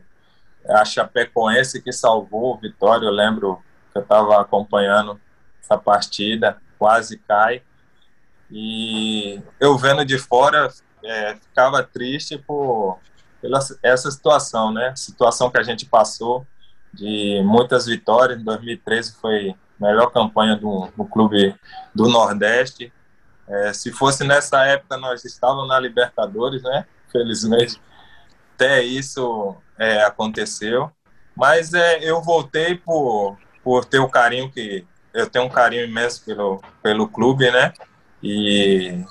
a 0.68 0.86
Chapecoense 0.86 1.82
que 1.82 1.92
salvou 1.92 2.54
o 2.54 2.58
Vitória. 2.58 3.06
Eu 3.06 3.12
lembro 3.12 3.62
que 3.92 3.98
eu 3.98 4.02
estava 4.02 4.42
acompanhando 4.42 5.20
essa 5.62 5.78
partida, 5.78 6.58
quase 6.78 7.18
cai. 7.18 7.62
E 8.52 9.42
eu 9.60 9.78
vendo 9.78 10.06
de 10.06 10.18
fora, 10.18 10.70
é, 11.04 11.36
ficava 11.36 11.82
triste 11.84 12.38
por 12.38 13.00
pela 13.42 13.60
essa 13.84 14.10
situação, 14.10 14.72
né? 14.72 14.94
Situação 14.96 15.52
que 15.52 15.60
a 15.60 15.64
gente 15.64 15.86
passou 15.86 16.48
de 16.94 17.42
muitas 17.44 17.86
vitórias. 17.86 18.40
Em 18.40 18.44
2013 18.44 19.16
foi 19.20 19.50
a 19.50 19.86
melhor 19.86 20.12
campanha 20.12 20.56
do, 20.56 20.88
do 20.96 21.04
clube 21.04 21.54
do 21.94 22.08
Nordeste. 22.08 22.94
É, 23.46 23.74
se 23.74 23.92
fosse 23.92 24.24
nessa 24.24 24.66
época, 24.66 24.96
nós 24.98 25.26
estávamos 25.26 25.68
na 25.68 25.78
Libertadores, 25.78 26.64
né? 26.64 26.86
Felizmente, 27.12 27.82
até 28.64 28.82
isso 28.82 29.56
é, 29.78 30.04
aconteceu. 30.04 30.90
Mas 31.36 31.74
é, 31.74 32.00
eu 32.02 32.22
voltei 32.22 32.76
por, 32.76 33.38
por 33.64 33.84
ter 33.86 34.00
o 34.00 34.10
carinho 34.10 34.50
que. 34.50 34.86
Eu 35.14 35.30
tenho 35.30 35.46
um 35.46 35.50
carinho 35.50 35.86
imenso 35.86 36.24
pelo, 36.26 36.64
pelo 36.82 37.08
clube, 37.08 37.52
né? 37.52 37.72
E 38.22 39.04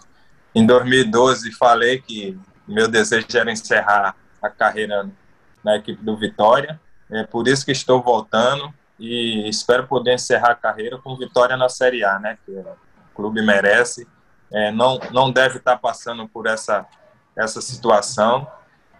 em 0.52 0.66
2012 0.66 1.52
falei 1.52 2.00
que 2.00 2.36
meu 2.66 2.88
desejo 2.88 3.26
era 3.34 3.52
encerrar 3.52 4.16
a 4.42 4.50
carreira 4.50 5.08
na 5.62 5.76
equipe 5.76 6.02
do 6.02 6.16
Vitória. 6.16 6.80
É 7.08 7.22
por 7.22 7.46
isso 7.46 7.64
que 7.64 7.70
estou 7.70 8.02
voltando 8.02 8.72
e 8.98 9.48
espero 9.48 9.86
poder 9.86 10.14
encerrar 10.14 10.52
a 10.52 10.56
carreira 10.56 10.98
com 10.98 11.16
Vitória 11.16 11.56
na 11.56 11.68
Série 11.68 12.04
A, 12.04 12.18
né? 12.18 12.36
Que 12.44 12.50
o 12.50 12.76
clube 13.14 13.40
merece 13.42 14.08
é, 14.52 14.72
não, 14.72 14.98
não 15.12 15.30
deve 15.30 15.58
estar 15.58 15.76
passando 15.76 16.26
por 16.26 16.46
essa, 16.46 16.84
essa 17.36 17.60
situação. 17.60 18.46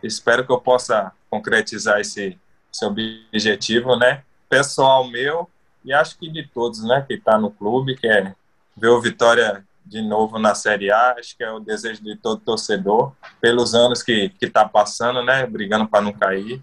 Espero 0.03 0.45
que 0.45 0.53
eu 0.53 0.61
possa 0.61 1.13
concretizar 1.31 2.01
esse, 2.01 2.39
esse 2.73 2.85
objetivo, 2.85 3.97
né? 3.97 4.23
Pessoal 4.49 5.09
meu 5.09 5.49
e 5.85 5.93
acho 5.93 6.19
que 6.19 6.29
de 6.29 6.47
todos, 6.47 6.83
né? 6.85 7.05
Que 7.07 7.15
está 7.15 7.39
no 7.39 7.51
clube, 7.51 7.97
que 7.97 8.07
é 8.07 8.35
ver 8.77 8.89
o 8.89 9.01
Vitória 9.01 9.65
de 9.85 10.01
novo 10.01 10.39
na 10.39 10.55
Série 10.55 10.91
A. 10.91 11.17
Acho 11.19 11.37
que 11.37 11.43
é 11.43 11.51
o 11.51 11.61
desejo 11.61 12.03
de 12.03 12.17
todo 12.17 12.41
torcedor, 12.41 13.13
pelos 13.41 13.75
anos 13.75 14.03
que 14.03 14.33
está 14.41 14.69
passando, 14.69 15.23
né? 15.23 15.47
Brigando 15.47 15.89
para 15.89 16.01
não 16.01 16.13
cair. 16.13 16.63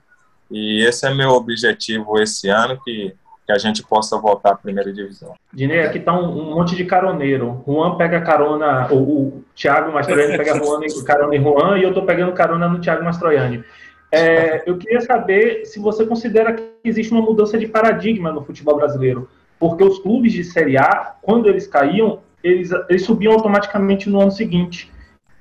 E 0.49 0.83
esse 0.83 1.05
é 1.05 1.13
meu 1.13 1.29
objetivo 1.31 2.19
esse 2.19 2.49
ano, 2.49 2.81
que 2.83 3.15
que 3.49 3.53
a 3.53 3.57
gente 3.57 3.81
possa 3.81 4.15
voltar 4.15 4.51
à 4.51 4.55
primeira 4.55 4.93
divisão. 4.93 5.33
Dinei, 5.51 5.79
aqui 5.79 5.97
está 5.97 6.13
um, 6.13 6.39
um, 6.39 6.53
monte 6.53 6.75
de 6.75 6.85
caroneiro. 6.85 7.63
Juan 7.67 7.97
pega 7.97 8.21
carona, 8.21 8.87
o, 8.93 8.97
o 8.97 9.43
Thiago 9.55 9.91
Mastroianni 9.91 10.37
pega 10.37 10.53
Juan, 10.53 10.81
carona 11.03 11.35
em 11.35 11.41
Juan 11.41 11.79
e 11.79 11.81
eu 11.81 11.89
estou 11.89 12.05
pegando 12.05 12.31
carona 12.33 12.67
no 12.67 12.79
Thiago 12.79 13.03
Mastroianni. 13.03 13.63
É, 14.11 14.61
eu 14.69 14.77
queria 14.77 15.01
saber 15.01 15.65
se 15.65 15.79
você 15.79 16.05
considera 16.05 16.53
que 16.53 16.63
existe 16.83 17.11
uma 17.11 17.23
mudança 17.23 17.57
de 17.57 17.67
paradigma 17.67 18.31
no 18.31 18.43
futebol 18.43 18.75
brasileiro, 18.75 19.27
porque 19.59 19.83
os 19.83 19.97
clubes 19.97 20.31
de 20.31 20.43
Série 20.43 20.77
A, 20.77 21.15
quando 21.19 21.49
eles 21.49 21.65
caíam, 21.65 22.19
eles, 22.43 22.69
eles 22.87 23.03
subiam 23.03 23.33
automaticamente 23.33 24.11
no 24.11 24.21
ano 24.21 24.31
seguinte. 24.31 24.91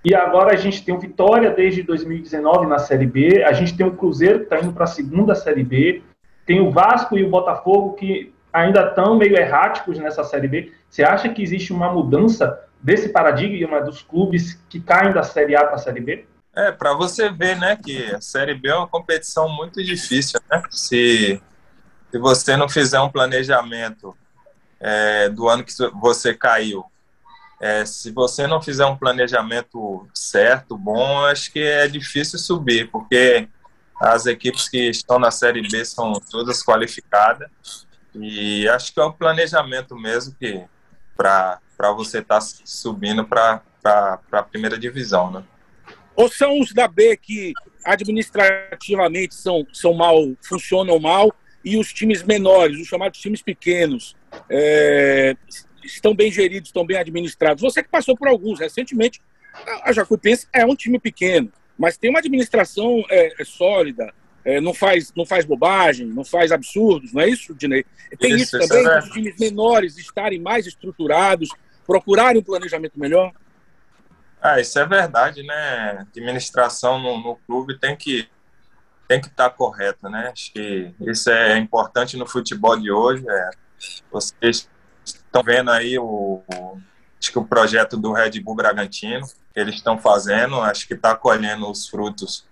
E 0.03 0.15
agora 0.15 0.55
a 0.55 0.57
gente 0.57 0.83
tem 0.83 0.95
o 0.95 0.99
Vitória 0.99 1.50
desde 1.50 1.83
2019 1.83 2.67
na 2.67 2.79
Série 2.79 3.07
B, 3.07 3.45
a 3.45 3.53
gente 3.53 3.77
tem 3.77 3.85
o 3.85 3.93
Cruzeiro 3.93 4.38
que 4.38 4.45
está 4.45 4.59
indo 4.59 4.73
para 4.73 4.85
a 4.85 4.87
segunda 4.87 5.35
Série 5.35 5.62
B, 5.62 6.03
tem 6.49 6.61
o 6.62 6.71
Vasco 6.71 7.19
e 7.19 7.23
o 7.23 7.28
Botafogo 7.28 7.93
que 7.93 8.33
ainda 8.50 8.88
estão 8.88 9.19
meio 9.19 9.37
erráticos 9.37 9.99
nessa 9.99 10.25
Série 10.25 10.49
B. 10.49 10.73
Você 10.88 11.02
acha 11.02 11.28
que 11.28 11.43
existe 11.43 11.75
uma 11.75 11.93
mudança 11.93 12.59
desse 12.83 13.11
paradigma 13.11 13.83
dos 13.83 14.00
clubes 14.00 14.59
que 14.67 14.81
caem 14.81 15.12
da 15.12 15.23
Série 15.23 15.55
A 15.55 15.67
para 15.67 15.75
a 15.75 15.78
Série 15.78 16.00
B? 16.00 16.26
É, 16.57 16.73
para 16.73 16.95
você 16.95 17.28
ver, 17.28 17.55
né, 17.59 17.76
que 17.76 18.14
a 18.14 18.21
Série 18.23 18.55
B 18.55 18.71
é 18.71 18.75
uma 18.75 18.88
competição 18.88 19.47
muito 19.47 19.85
difícil, 19.85 20.40
né? 20.50 20.62
Se, 20.71 21.38
se 22.11 22.19
você 22.19 22.57
não 22.57 22.67
fizer 22.67 22.99
um 22.99 23.11
planejamento 23.11 24.17
é, 24.81 25.28
do 25.28 25.50
ano 25.50 25.62
que 25.62 25.73
você 26.00 26.33
caiu, 26.33 26.83
é, 27.61 27.85
se 27.85 28.11
você 28.11 28.47
não 28.47 28.62
fizer 28.62 28.87
um 28.87 28.97
planejamento 28.97 30.09
certo, 30.14 30.78
bom, 30.78 31.26
acho 31.26 31.52
que 31.52 31.61
é 31.61 31.87
difícil 31.87 32.38
subir, 32.38 32.90
porque 32.90 33.47
as 34.00 34.26
equipes 34.26 34.69
que 34.69 34.88
estão 34.88 35.19
na 35.19 35.31
Série 35.31 35.62
B 35.62 35.85
são 35.85 36.12
todas 36.31 36.62
qualificadas 36.62 37.50
e 38.14 38.69
acho 38.69 38.95
que 38.95 39.00
é 39.00 39.05
o 39.05 39.12
planejamento 39.12 39.97
mesmo 39.97 40.35
que 40.35 40.62
para 41.17 41.61
você 41.97 42.19
estar 42.21 42.38
tá 42.38 42.47
subindo 42.64 43.26
para 43.26 43.61
a 44.33 44.43
primeira 44.43 44.78
divisão, 44.78 45.31
né? 45.31 45.45
Ou 46.14 46.28
são 46.28 46.61
os 46.61 46.73
da 46.73 46.88
B 46.88 47.17
que 47.17 47.52
administrativamente 47.85 49.35
são, 49.35 49.67
são 49.73 49.95
mal, 49.95 50.17
funcionam 50.43 50.99
mal 50.99 51.33
e 51.64 51.76
os 51.76 51.93
times 51.93 52.23
menores, 52.23 52.81
os 52.81 52.88
chamados 52.88 53.21
times 53.21 53.43
pequenos, 53.43 54.17
é, 54.49 55.37
estão 55.85 56.14
bem 56.14 56.31
geridos, 56.31 56.69
estão 56.69 56.85
bem 56.85 56.97
administrados. 56.97 57.62
Você 57.62 57.83
que 57.83 57.88
passou 57.88 58.17
por 58.17 58.28
alguns 58.28 58.59
recentemente, 58.59 59.21
a 59.83 59.93
Jacuipense 59.93 60.47
é 60.52 60.64
um 60.64 60.75
time 60.75 60.99
pequeno 60.99 61.52
mas 61.78 61.97
tem 61.97 62.11
uma 62.11 62.18
administração 62.18 63.04
é, 63.08 63.40
é 63.40 63.44
sólida, 63.44 64.12
é, 64.44 64.61
não, 64.61 64.75
faz, 64.75 65.12
não 65.14 65.25
faz 65.25 65.44
bobagem, 65.44 66.06
não 66.06 66.25
faz 66.25 66.50
absurdos, 66.50 67.12
não 67.12 67.23
é 67.23 67.28
isso, 67.28 67.54
Dinei? 67.54 67.85
Tem 68.18 68.35
isso, 68.35 68.58
isso 68.58 68.68
também, 68.68 68.87
é 68.87 68.99
os 68.99 69.08
times 69.11 69.37
menores 69.38 69.97
estarem 69.97 70.40
mais 70.40 70.66
estruturados, 70.66 71.50
procurarem 71.87 72.40
um 72.40 72.44
planejamento 72.44 72.99
melhor? 72.99 73.32
Ah, 74.40 74.61
isso 74.61 74.78
é 74.78 74.87
verdade, 74.87 75.42
né? 75.42 75.99
Administração 76.00 76.99
no, 77.00 77.18
no 77.18 77.37
clube 77.47 77.78
tem 77.78 77.97
que 77.97 78.28
tem 79.08 79.20
que 79.20 79.28
estar 79.28 79.49
tá 79.49 79.56
correta, 79.56 80.08
né? 80.11 80.30
Acho 80.32 80.52
que 80.52 80.94
isso 81.00 81.30
é 81.30 81.56
importante 81.56 82.16
no 82.16 82.26
futebol 82.26 82.78
de 82.78 82.92
hoje. 82.92 83.25
É, 83.26 83.50
vocês 84.12 84.68
estão 85.02 85.42
vendo 85.42 85.70
aí 85.70 85.99
o, 85.99 86.42
acho 87.21 87.33
que 87.33 87.39
o 87.39 87.45
projeto 87.45 87.97
do 87.97 88.13
Red 88.13 88.41
Bull 88.41 88.55
Bragantino, 88.55 89.27
que 89.53 89.61
eles 89.61 89.77
estão 89.77 89.99
fazendo, 89.99 90.61
acho 90.61 90.87
que 90.87 90.95
está 90.95 91.15
colhendo 91.15 91.71
os 91.71 91.89
frutos 91.89 92.47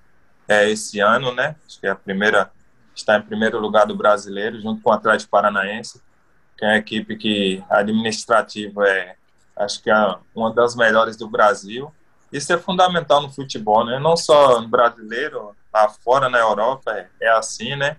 é, 0.48 0.68
esse 0.68 1.00
ano, 1.00 1.32
né? 1.32 1.56
Acho 1.66 1.80
que 1.80 1.86
é 1.86 1.90
a 1.90 1.96
primeira, 1.96 2.50
está 2.94 3.16
em 3.16 3.22
primeiro 3.22 3.58
lugar 3.58 3.86
do 3.86 3.96
brasileiro, 3.96 4.60
junto 4.60 4.82
com 4.82 4.90
o 4.90 4.92
Atlético 4.92 5.30
Paranaense, 5.30 6.00
que 6.56 6.64
é 6.64 6.72
a 6.72 6.76
equipe 6.76 7.16
que 7.16 7.64
administrativa 7.68 8.88
é, 8.88 9.16
acho 9.56 9.82
que 9.82 9.90
é 9.90 10.16
uma 10.34 10.52
das 10.52 10.74
melhores 10.74 11.16
do 11.16 11.28
Brasil. 11.28 11.92
Isso 12.32 12.52
é 12.52 12.58
fundamental 12.58 13.22
no 13.22 13.30
futebol, 13.30 13.84
né? 13.84 13.98
Não 13.98 14.16
só 14.16 14.60
no 14.60 14.68
brasileiro, 14.68 15.54
lá 15.72 15.88
fora 15.88 16.28
na 16.28 16.38
Europa 16.38 16.92
é, 16.92 17.08
é 17.20 17.28
assim, 17.30 17.76
né? 17.76 17.96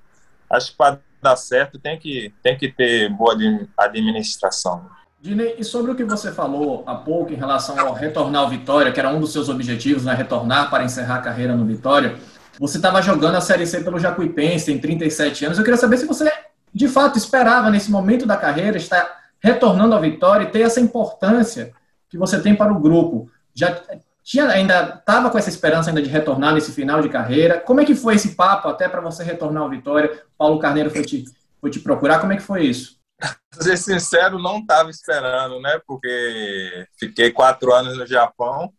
Acho 0.50 0.72
que 0.72 0.78
para 0.78 1.00
dar 1.22 1.36
certo 1.36 1.80
tem 1.80 1.98
que, 1.98 2.34
tem 2.44 2.58
que 2.58 2.72
ter 2.72 3.10
boa 3.10 3.36
administração. 3.78 4.90
Dinei, 5.20 5.56
e 5.58 5.64
sobre 5.64 5.92
o 5.92 5.96
que 5.96 6.04
você 6.04 6.32
falou 6.32 6.84
há 6.86 6.94
pouco 6.94 7.34
em 7.34 7.36
relação 7.36 7.80
ao 7.80 7.92
retornar 7.92 8.44
ao 8.44 8.50
Vitória, 8.50 8.92
que 8.92 9.00
era 9.00 9.10
um 9.10 9.20
dos 9.20 9.34
seus 9.34 9.50
objetivos, 9.50 10.06
né, 10.06 10.14
retornar 10.14 10.70
para 10.70 10.84
encerrar 10.84 11.16
a 11.16 11.22
carreira 11.22 11.56
no 11.56 11.66
Vitória, 11.66 12.18
você 12.60 12.78
estava 12.78 13.02
jogando 13.02 13.36
a 13.36 13.42
Série 13.42 13.66
C 13.66 13.82
pelo 13.82 14.00
Jacuipense, 14.00 14.68
tem 14.68 14.80
37 14.80 15.46
anos. 15.46 15.58
Eu 15.58 15.64
queria 15.64 15.78
saber 15.78 15.98
se 15.98 16.06
você, 16.06 16.32
de 16.74 16.88
fato, 16.88 17.18
esperava 17.18 17.70
nesse 17.72 17.90
momento 17.90 18.28
da 18.28 18.38
carreira 18.38 18.78
estar 18.78 19.26
retornando 19.40 19.96
ao 19.96 20.02
Vitória 20.02 20.46
e 20.46 20.52
ter 20.52 20.62
essa 20.62 20.80
importância 20.80 21.74
que 22.10 22.18
você 22.18 22.40
tem 22.40 22.56
para 22.56 22.72
o 22.72 22.80
grupo. 22.80 23.30
Já 23.54 23.80
tinha 24.24 24.48
ainda 24.48 24.98
estava 25.00 25.30
com 25.30 25.38
essa 25.38 25.50
esperança 25.50 25.90
ainda 25.90 26.02
de 26.02 26.10
retornar 26.10 26.54
nesse 26.54 26.72
final 26.72 27.02
de 27.02 27.10
carreira. 27.10 27.60
Como 27.60 27.80
é 27.80 27.86
que 27.86 27.96
foi 27.96 28.16
esse 28.16 28.36
papo 28.36 28.68
até 28.68 28.88
para 28.88 29.02
você 29.02 29.24
retornar 29.24 29.64
ao 29.64 29.70
Vitória? 29.70 30.22
Paulo 30.38 30.60
Carneiro 30.60 30.90
foi 30.90 31.04
te, 31.04 31.26
foi 31.60 31.70
te 31.70 31.80
procurar. 31.80 32.20
Como 32.20 32.34
é 32.34 32.36
que 32.36 32.44
foi 32.44 32.66
isso? 32.66 32.97
Pra 33.18 33.62
ser 33.62 33.78
sincero, 33.78 34.40
não 34.40 34.60
estava 34.60 34.90
esperando, 34.90 35.60
né? 35.60 35.80
Porque 35.86 36.86
fiquei 37.00 37.32
quatro 37.32 37.74
anos 37.74 37.98
no 37.98 38.06
Japão. 38.06 38.72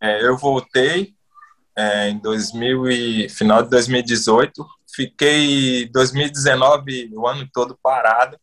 É, 0.00 0.24
eu 0.24 0.36
voltei 0.36 1.14
é, 1.76 2.08
em 2.08 2.18
2000 2.18 2.90
e, 2.90 3.28
final 3.28 3.62
de 3.62 3.70
2018. 3.70 4.66
Fiquei 4.94 5.88
2019 5.90 7.10
o 7.14 7.26
ano 7.26 7.48
todo 7.52 7.78
parado. 7.82 8.38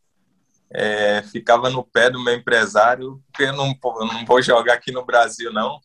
É, 0.74 1.22
ficava 1.24 1.70
no 1.70 1.84
pé 1.84 2.10
do 2.10 2.24
meu 2.24 2.34
empresário, 2.34 3.22
porque 3.28 3.44
eu 3.44 3.54
não, 3.54 3.76
não 3.84 4.26
vou 4.26 4.42
jogar 4.42 4.76
aqui 4.76 4.92
no 4.92 5.06
Brasil, 5.06 5.52
não. 5.52 5.80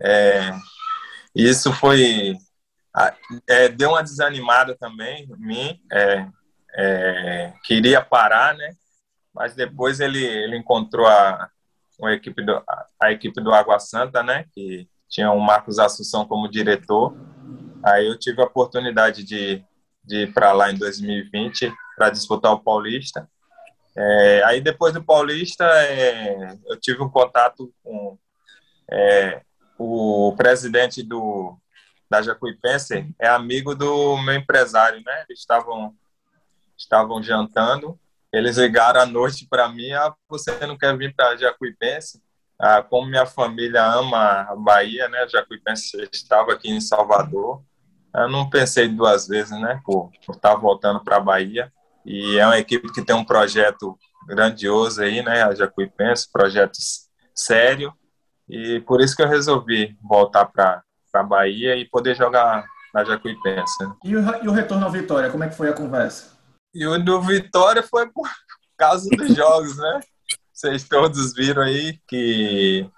É, 0.00 0.52
isso 1.34 1.72
foi 1.72 2.36
é, 3.48 3.68
deu 3.68 3.90
uma 3.90 4.02
desanimada 4.02 4.76
também 4.76 5.24
em 5.24 5.36
mim. 5.36 5.80
É, 6.76 7.52
queria 7.62 8.02
parar, 8.02 8.54
né? 8.54 8.74
Mas 9.32 9.54
depois 9.54 10.00
ele, 10.00 10.24
ele 10.24 10.56
encontrou 10.56 11.06
a, 11.06 11.48
uma 11.98 12.12
equipe 12.12 12.42
do, 12.42 12.62
a 13.00 13.12
equipe 13.12 13.40
do 13.40 13.52
Água 13.52 13.78
Santa, 13.78 14.22
né? 14.22 14.44
Que 14.52 14.88
tinha 15.08 15.30
o 15.30 15.40
Marcos 15.40 15.78
Assunção 15.78 16.26
como 16.26 16.50
diretor. 16.50 17.14
Aí 17.84 18.06
eu 18.06 18.18
tive 18.18 18.40
a 18.40 18.46
oportunidade 18.46 19.24
de, 19.24 19.64
de 20.04 20.22
ir 20.22 20.32
para 20.32 20.52
lá 20.52 20.70
em 20.70 20.76
2020 20.76 21.72
para 21.96 22.10
disputar 22.10 22.52
o 22.52 22.60
Paulista. 22.60 23.28
É, 23.96 24.42
aí 24.44 24.60
depois 24.60 24.92
do 24.92 25.04
Paulista, 25.04 25.64
é, 25.64 26.56
eu 26.66 26.80
tive 26.80 27.02
um 27.02 27.08
contato 27.08 27.72
com 27.82 28.18
é, 28.90 29.42
o 29.78 30.34
presidente 30.36 31.02
do 31.02 31.56
da 32.10 32.20
Jacuipense, 32.20 33.08
é 33.18 33.26
amigo 33.26 33.74
do 33.74 34.16
meu 34.18 34.34
empresário, 34.34 35.02
né? 35.04 35.24
Eles 35.28 35.40
estavam 35.40 35.94
estavam 36.84 37.22
jantando, 37.22 37.98
eles 38.32 38.56
ligaram 38.56 39.00
à 39.00 39.06
noite 39.06 39.46
para 39.48 39.68
mim, 39.68 39.92
ah, 39.92 40.12
você 40.28 40.66
não 40.66 40.76
quer 40.76 40.96
vir 40.96 41.14
para 41.14 41.36
Jacuipense? 41.36 42.20
Ah, 42.58 42.82
como 42.82 43.08
minha 43.08 43.26
família 43.26 43.84
ama 43.84 44.42
a 44.42 44.56
Bahia, 44.56 45.08
né? 45.08 45.26
Jacuipense 45.28 46.08
estava 46.12 46.52
aqui 46.52 46.70
em 46.70 46.80
Salvador. 46.80 47.62
Eu 48.14 48.28
não 48.28 48.48
pensei 48.48 48.88
duas 48.88 49.26
vezes, 49.28 49.50
né? 49.60 49.80
Por, 49.84 50.10
estar 50.30 50.54
voltando 50.56 51.02
para 51.02 51.16
a 51.16 51.20
Bahia. 51.20 51.72
E 52.04 52.38
é 52.38 52.46
uma 52.46 52.58
equipe 52.58 52.92
que 52.92 53.04
tem 53.04 53.14
um 53.14 53.24
projeto 53.24 53.96
grandioso 54.26 55.02
aí, 55.02 55.22
né? 55.22 55.42
A 55.42 55.54
Jacuipense, 55.54 56.30
projeto 56.32 56.78
sério. 57.34 57.92
E 58.48 58.80
por 58.80 59.00
isso 59.00 59.16
que 59.16 59.22
eu 59.22 59.28
resolvi 59.28 59.96
voltar 60.02 60.46
para 60.46 60.82
a 61.12 61.22
Bahia 61.22 61.76
e 61.76 61.84
poder 61.84 62.16
jogar 62.16 62.64
na 62.92 63.04
Jacuipense. 63.04 63.84
Né? 63.84 63.94
E, 64.04 64.16
o, 64.16 64.44
e 64.44 64.48
o 64.48 64.52
retorno 64.52 64.84
ao 64.86 64.92
Vitória, 64.92 65.30
como 65.30 65.44
é 65.44 65.48
que 65.48 65.56
foi 65.56 65.68
a 65.68 65.72
conversa? 65.72 66.33
E 66.74 66.86
o 66.86 66.98
do 66.98 67.20
Vitória 67.22 67.82
foi 67.82 68.08
por 68.10 68.28
causa 68.76 69.08
dos 69.10 69.28
jogos, 69.36 69.76
né? 69.76 70.00
Vocês 70.52 70.84
todos 70.84 71.34
viram 71.34 71.62
aí 71.62 71.98
que 72.08 72.88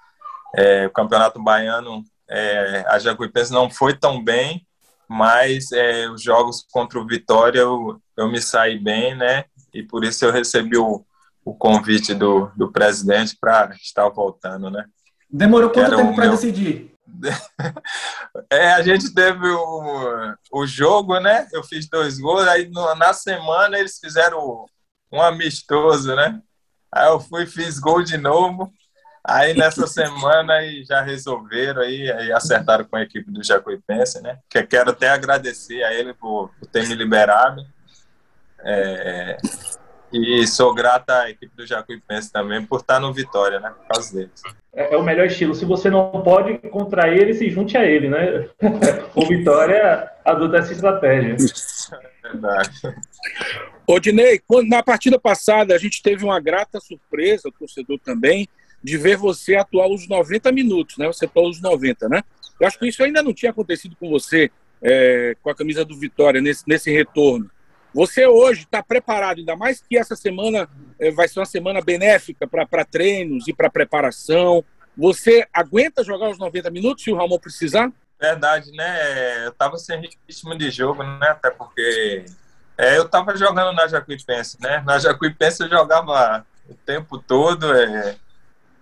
é, 0.54 0.86
o 0.86 0.90
Campeonato 0.90 1.42
Baiano, 1.42 2.02
é, 2.28 2.84
a 2.88 2.98
Jacuipense 2.98 3.52
não 3.52 3.70
foi 3.70 3.96
tão 3.96 4.22
bem, 4.22 4.66
mas 5.08 5.72
é, 5.72 6.08
os 6.08 6.22
jogos 6.22 6.64
contra 6.70 6.98
o 6.98 7.06
Vitória 7.06 7.60
eu, 7.60 8.00
eu 8.16 8.28
me 8.28 8.40
saí 8.40 8.78
bem, 8.78 9.14
né? 9.14 9.44
E 9.72 9.82
por 9.82 10.04
isso 10.04 10.24
eu 10.24 10.32
recebi 10.32 10.76
o, 10.76 11.04
o 11.44 11.54
convite 11.54 12.14
do, 12.14 12.50
do 12.56 12.72
presidente 12.72 13.36
para 13.38 13.74
estar 13.76 14.08
voltando, 14.08 14.70
né? 14.70 14.84
Demorou 15.30 15.70
quanto 15.70 15.92
Era 15.92 15.96
tempo 15.96 16.14
para 16.14 16.24
meu... 16.24 16.32
decidir? 16.32 16.95
É, 18.50 18.72
a 18.72 18.82
gente 18.82 19.14
teve 19.14 19.48
o, 19.48 20.34
o 20.52 20.66
jogo, 20.66 21.18
né? 21.18 21.48
Eu 21.52 21.64
fiz 21.64 21.88
dois 21.88 22.18
gols, 22.18 22.46
aí 22.46 22.68
no, 22.68 22.94
na 22.94 23.12
semana 23.12 23.78
eles 23.78 23.98
fizeram 23.98 24.66
um 25.10 25.22
amistoso, 25.22 26.14
né? 26.14 26.40
Aí 26.92 27.08
eu 27.08 27.18
fui 27.18 27.46
fiz 27.46 27.78
gol 27.78 28.02
de 28.02 28.16
novo. 28.16 28.72
Aí 29.24 29.54
nessa 29.54 29.86
semana 29.88 30.54
aí 30.54 30.84
já 30.84 31.00
resolveram 31.02 31.82
aí, 31.82 32.10
aí 32.12 32.32
acertaram 32.32 32.84
com 32.84 32.96
a 32.96 33.02
equipe 33.02 33.30
do 33.30 33.42
Jacuipense, 33.42 34.20
né? 34.20 34.38
Que 34.48 34.62
quero 34.62 34.90
até 34.90 35.08
agradecer 35.08 35.82
a 35.82 35.94
ele 35.94 36.14
por, 36.14 36.50
por 36.58 36.68
ter 36.68 36.86
me 36.86 36.94
liberado. 36.94 37.66
É, 38.60 39.36
e 40.12 40.46
sou 40.46 40.74
grata 40.74 41.22
à 41.22 41.30
equipe 41.30 41.54
do 41.56 41.66
Jacuipense 41.66 42.32
também 42.32 42.64
por 42.64 42.80
estar 42.80 43.00
no 43.00 43.12
Vitória, 43.12 43.60
né? 43.60 43.70
Por 43.70 43.94
causa 43.94 44.14
deles. 44.14 44.42
É, 44.72 44.94
é, 44.94 44.96
o 44.96 45.02
melhor 45.02 45.26
estilo. 45.26 45.54
Se 45.54 45.64
você 45.64 45.90
não 45.90 46.10
pode 46.22 46.58
contra 46.70 47.08
ele, 47.08 47.34
se 47.34 47.50
junte 47.50 47.76
a 47.76 47.84
ele, 47.84 48.08
né? 48.08 48.48
o 49.14 49.26
Vitória 49.26 50.10
adota 50.24 50.58
essa 50.58 50.72
estratégia. 50.72 51.36
É 52.24 52.28
verdade. 52.28 52.80
Ô, 53.86 53.98
Dinei, 53.98 54.40
na 54.68 54.82
partida 54.82 55.18
passada 55.18 55.74
a 55.74 55.78
gente 55.78 56.02
teve 56.02 56.24
uma 56.24 56.40
grata 56.40 56.80
surpresa, 56.80 57.48
o 57.48 57.52
torcedor 57.52 57.98
também, 58.00 58.48
de 58.82 58.96
ver 58.96 59.16
você 59.16 59.56
atuar 59.56 59.88
os 59.88 60.08
90 60.08 60.52
minutos, 60.52 60.98
né? 60.98 61.06
Você 61.06 61.24
atuou 61.24 61.48
os 61.48 61.60
90, 61.60 62.08
né? 62.08 62.22
Eu 62.60 62.66
acho 62.66 62.78
que 62.78 62.86
isso 62.86 63.02
ainda 63.02 63.22
não 63.22 63.34
tinha 63.34 63.50
acontecido 63.50 63.96
com 63.98 64.08
você 64.08 64.50
é, 64.82 65.36
com 65.42 65.50
a 65.50 65.54
camisa 65.54 65.84
do 65.84 65.98
Vitória 65.98 66.40
nesse, 66.40 66.64
nesse 66.66 66.90
retorno. 66.90 67.50
Você 67.94 68.26
hoje 68.26 68.62
está 68.62 68.82
preparado, 68.82 69.38
ainda 69.38 69.56
mais 69.56 69.80
que 69.80 69.96
essa 69.96 70.14
semana 70.14 70.68
é, 70.98 71.10
vai 71.10 71.28
ser 71.28 71.40
uma 71.40 71.46
semana 71.46 71.80
benéfica 71.80 72.46
para 72.46 72.84
treinos 72.84 73.48
e 73.48 73.52
para 73.52 73.70
preparação. 73.70 74.64
Você 74.96 75.46
aguenta 75.52 76.04
jogar 76.04 76.30
os 76.30 76.38
90 76.38 76.70
minutos 76.70 77.04
se 77.04 77.10
o 77.10 77.16
Ramon 77.16 77.38
precisar? 77.38 77.90
Verdade, 78.20 78.72
né? 78.72 79.44
Eu 79.44 79.50
estava 79.50 79.76
sem 79.76 80.00
ritmo 80.00 80.56
de 80.56 80.70
jogo, 80.70 81.02
né? 81.02 81.28
Até 81.28 81.50
porque 81.50 82.24
é, 82.78 82.98
eu 82.98 83.04
estava 83.04 83.36
jogando 83.36 83.74
na 83.74 83.86
Jacuipense, 83.86 84.58
né? 84.60 84.82
Na 84.86 84.98
Jacuipense 84.98 85.62
eu 85.62 85.68
jogava 85.68 86.46
o 86.68 86.74
tempo 86.74 87.18
todo, 87.18 87.72
é, 87.74 88.16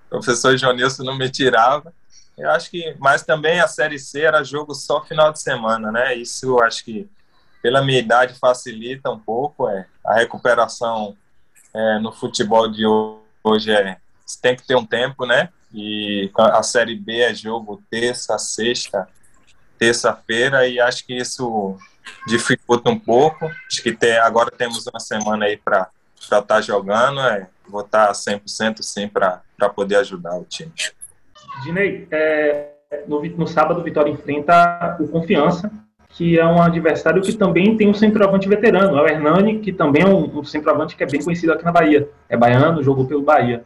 o 0.07 0.11
professor 0.11 0.57
Jonilson 0.57 1.05
não 1.05 1.17
me 1.17 1.29
tirava. 1.31 1.93
Eu 2.37 2.51
acho 2.51 2.71
que, 2.71 2.97
mas 2.99 3.23
também 3.23 3.61
a 3.61 3.69
Série 3.69 3.99
C 3.99 4.23
era 4.23 4.43
jogo 4.43 4.75
só 4.75 5.05
final 5.05 5.33
de 5.33 5.41
semana, 5.41 5.93
né? 5.93 6.15
Isso 6.15 6.47
eu 6.47 6.63
acho 6.63 6.85
que, 6.85 7.09
pela 7.65 7.83
minha 7.83 7.99
idade, 7.99 8.39
facilita 8.39 9.11
um 9.11 9.19
pouco. 9.19 9.67
É, 9.71 9.87
a 10.05 10.17
recuperação 10.17 11.17
é, 11.73 11.99
no 11.99 12.13
futebol 12.13 12.71
de 12.71 12.85
hoje 13.43 13.73
é 13.73 13.97
tem 14.43 14.55
que 14.55 14.67
ter 14.67 14.77
um 14.77 14.85
tempo, 14.85 15.25
né? 15.25 15.49
E 15.73 16.31
a 16.37 16.63
Série 16.63 16.95
B 16.95 17.21
é 17.21 17.33
jogo 17.33 17.83
terça, 17.91 18.37
sexta, 18.37 19.09
terça-feira, 19.79 20.69
e 20.69 20.79
acho 20.79 21.07
que 21.07 21.17
isso 21.17 21.79
dificulta 22.27 22.91
um 22.91 22.99
pouco. 22.99 23.51
Acho 23.67 23.83
que 23.83 23.93
tem, 23.93 24.19
agora 24.19 24.51
temos 24.51 24.87
uma 24.87 25.01
semana 25.01 25.47
aí 25.47 25.57
para 25.57 25.89
estar 26.21 26.43
tá 26.43 26.61
jogando, 26.61 27.19
é, 27.21 27.49
vou 27.67 27.81
estar 27.81 28.09
tá 28.09 28.13
100% 28.13 28.83
sim 28.83 29.09
para 29.09 29.41
poder 29.75 29.97
ajudar 29.97 30.37
o 30.37 30.45
time. 30.45 30.73
Dinei, 31.63 32.07
é, 32.11 32.73
no, 33.09 33.23
no 33.23 33.47
sábado, 33.47 33.81
o 33.81 33.83
Vitória 33.83 34.11
enfrenta 34.11 34.99
o 35.01 35.09
Confiança, 35.09 35.71
que 36.15 36.39
é 36.39 36.47
um 36.47 36.63
adversário 36.63 37.21
que 37.21 37.33
também 37.33 37.77
tem 37.77 37.89
um 37.89 37.95
centroavante 37.95 38.49
veterano, 38.49 38.97
é 38.97 39.03
o 39.03 39.07
Hernani, 39.07 39.59
que 39.59 39.73
também 39.73 40.03
é 40.03 40.07
um, 40.07 40.39
um 40.39 40.45
centroavante 40.45 40.97
que 40.97 41.03
é 41.03 41.07
bem 41.07 41.23
conhecido 41.23 41.53
aqui 41.53 41.65
na 41.65 41.73
Bahia. 41.73 42.09
É 42.29 42.37
baiano, 42.37 42.83
jogou 42.83 43.05
pelo 43.05 43.23
Bahia. 43.23 43.65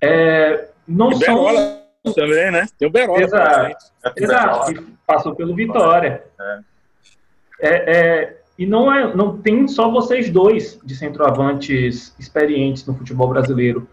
É, 0.00 0.68
não 0.86 1.12
e 1.12 1.16
são... 1.16 1.44
Berola 1.44 1.82
também, 2.14 2.50
né? 2.50 2.66
Tem 2.76 2.88
o 2.88 2.90
Berola. 2.90 3.22
Exato, 3.22 3.76
exato 4.16 4.74
que 4.74 4.96
passou 5.06 5.34
pelo 5.36 5.54
Vitória. 5.54 6.24
É. 6.40 6.58
É, 7.58 7.96
é, 7.96 8.36
e 8.58 8.66
não, 8.66 8.92
é, 8.92 9.14
não 9.14 9.38
tem 9.38 9.68
só 9.68 9.90
vocês 9.90 10.28
dois 10.28 10.80
de 10.84 10.96
centroavantes 10.96 12.14
experientes 12.18 12.84
no 12.84 12.94
futebol 12.94 13.28
brasileiro. 13.28 13.88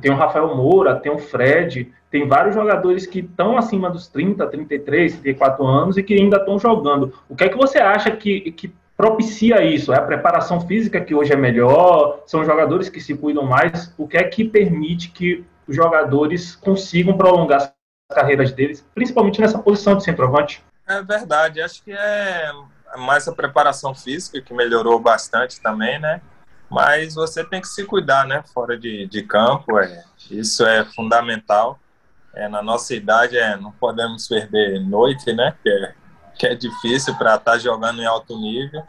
Tem 0.00 0.10
o 0.10 0.16
Rafael 0.16 0.54
Moura, 0.54 0.96
tem 0.96 1.12
o 1.12 1.18
Fred, 1.18 1.92
tem 2.10 2.26
vários 2.26 2.54
jogadores 2.54 3.06
que 3.06 3.20
estão 3.20 3.56
acima 3.56 3.88
dos 3.88 4.08
30, 4.08 4.46
33, 4.46 5.20
34 5.20 5.64
anos 5.64 5.96
e 5.96 6.02
que 6.02 6.14
ainda 6.14 6.38
estão 6.38 6.58
jogando. 6.58 7.14
O 7.28 7.36
que 7.36 7.44
é 7.44 7.48
que 7.48 7.56
você 7.56 7.78
acha 7.78 8.10
que, 8.10 8.50
que 8.52 8.74
propicia 8.96 9.62
isso? 9.62 9.92
É 9.92 9.98
a 9.98 10.02
preparação 10.02 10.60
física 10.60 11.00
que 11.00 11.14
hoje 11.14 11.32
é 11.32 11.36
melhor? 11.36 12.22
São 12.26 12.44
jogadores 12.44 12.88
que 12.88 13.00
se 13.00 13.14
cuidam 13.14 13.44
mais? 13.44 13.94
O 13.96 14.08
que 14.08 14.16
é 14.16 14.24
que 14.24 14.44
permite 14.44 15.10
que 15.10 15.44
os 15.68 15.76
jogadores 15.76 16.56
consigam 16.56 17.16
prolongar 17.16 17.72
as 18.10 18.16
carreiras 18.16 18.52
deles, 18.52 18.86
principalmente 18.94 19.40
nessa 19.40 19.58
posição 19.58 19.96
de 19.96 20.04
centroavante? 20.04 20.64
É 20.88 21.02
verdade, 21.02 21.60
acho 21.60 21.82
que 21.82 21.92
é 21.92 22.50
mais 22.96 23.26
a 23.26 23.32
preparação 23.32 23.94
física, 23.94 24.40
que 24.40 24.54
melhorou 24.54 24.98
bastante 24.98 25.60
também, 25.60 25.98
né? 25.98 26.20
Mas 26.70 27.14
você 27.14 27.44
tem 27.44 27.60
que 27.60 27.68
se 27.68 27.84
cuidar, 27.84 28.26
né? 28.26 28.42
Fora 28.52 28.76
de, 28.76 29.06
de 29.06 29.22
campo, 29.22 29.78
é, 29.78 30.04
isso 30.30 30.64
é 30.66 30.84
fundamental. 30.84 31.78
É, 32.34 32.48
na 32.48 32.62
nossa 32.62 32.94
idade, 32.94 33.38
é, 33.38 33.56
não 33.56 33.72
podemos 33.72 34.28
perder 34.28 34.80
noite, 34.80 35.32
né? 35.32 35.54
Que 35.62 35.70
é, 35.70 35.94
que 36.38 36.46
é 36.46 36.54
difícil 36.54 37.14
para 37.14 37.36
estar 37.36 37.52
tá 37.52 37.58
jogando 37.58 38.02
em 38.02 38.06
alto 38.06 38.38
nível. 38.38 38.82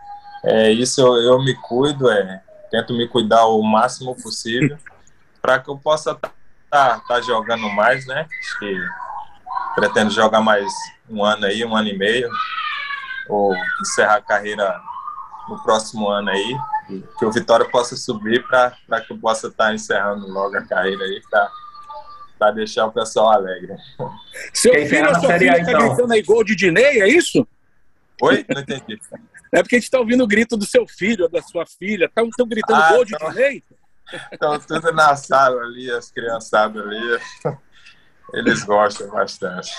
É, 0.44 0.72
isso 0.72 1.02
eu, 1.02 1.16
eu 1.18 1.44
me 1.44 1.54
cuido, 1.56 2.10
é, 2.10 2.42
tento 2.70 2.94
me 2.94 3.08
cuidar 3.08 3.46
o 3.46 3.62
máximo 3.62 4.16
possível 4.16 4.78
para 5.42 5.60
que 5.60 5.70
eu 5.70 5.78
possa 5.78 6.12
estar 6.12 6.32
tá, 6.70 7.02
tá 7.08 7.22
jogando 7.22 7.70
mais, 7.70 8.06
né? 8.06 8.28
Acho 8.40 8.60
que 8.60 8.78
pretendo 9.76 10.12
jogar 10.12 10.42
mais 10.42 10.66
um 11.10 11.24
ano 11.24 11.46
aí, 11.46 11.64
um 11.64 11.76
ano 11.76 11.88
e 11.88 11.98
meio, 11.98 12.30
ou 13.30 13.54
encerrar 13.82 14.16
a 14.16 14.22
carreira 14.22 14.80
no 15.48 15.62
próximo 15.64 16.10
ano 16.10 16.30
aí, 16.30 16.58
que 16.88 17.26
o 17.26 17.32
Vitória 17.32 17.68
possa 17.70 17.96
subir 17.96 18.46
para 18.48 19.02
que 19.02 19.14
eu 19.14 19.18
possa 19.18 19.48
estar 19.48 19.66
tá 19.66 19.74
encerrando 19.74 20.28
logo 20.28 20.58
a 20.58 20.64
carreira 20.64 21.04
aí, 21.04 21.22
para 22.38 22.52
deixar 22.52 22.86
o 22.86 22.92
pessoal 22.92 23.32
alegre. 23.32 23.76
Seu 24.54 24.72
Quem 24.72 24.88
filho 24.88 25.10
ou 25.10 25.16
sua 25.16 25.38
filha 25.38 25.58
está 25.58 25.72
então? 25.72 25.88
gritando 25.88 26.14
aí 26.14 26.22
gol 26.22 26.44
de 26.44 26.56
Dinei, 26.56 27.02
é 27.02 27.08
isso? 27.08 27.48
Oi? 28.22 28.46
Não 28.48 28.62
entendi. 28.62 29.00
É 29.52 29.62
porque 29.62 29.76
a 29.76 29.80
gente 29.80 29.86
está 29.86 30.00
ouvindo 30.00 30.24
o 30.24 30.28
grito 30.28 30.58
do 30.58 30.66
seu 30.66 30.88
filho 30.88 31.24
ou 31.24 31.30
da 31.30 31.42
sua 31.42 31.66
filha. 31.66 32.06
Estão 32.06 32.48
gritando 32.48 32.82
ah, 32.82 32.90
gol 32.94 33.06
de 33.06 33.16
então... 33.16 33.30
Dinei? 33.30 33.64
Estão 34.32 34.60
tudo 34.60 34.92
na 34.94 35.16
sala 35.16 35.62
ali, 35.64 35.90
as 35.92 36.12
criançadas 36.12 36.86
ali. 36.86 37.20
Eles 38.34 38.64
gostam 38.64 39.10
bastante. 39.10 39.72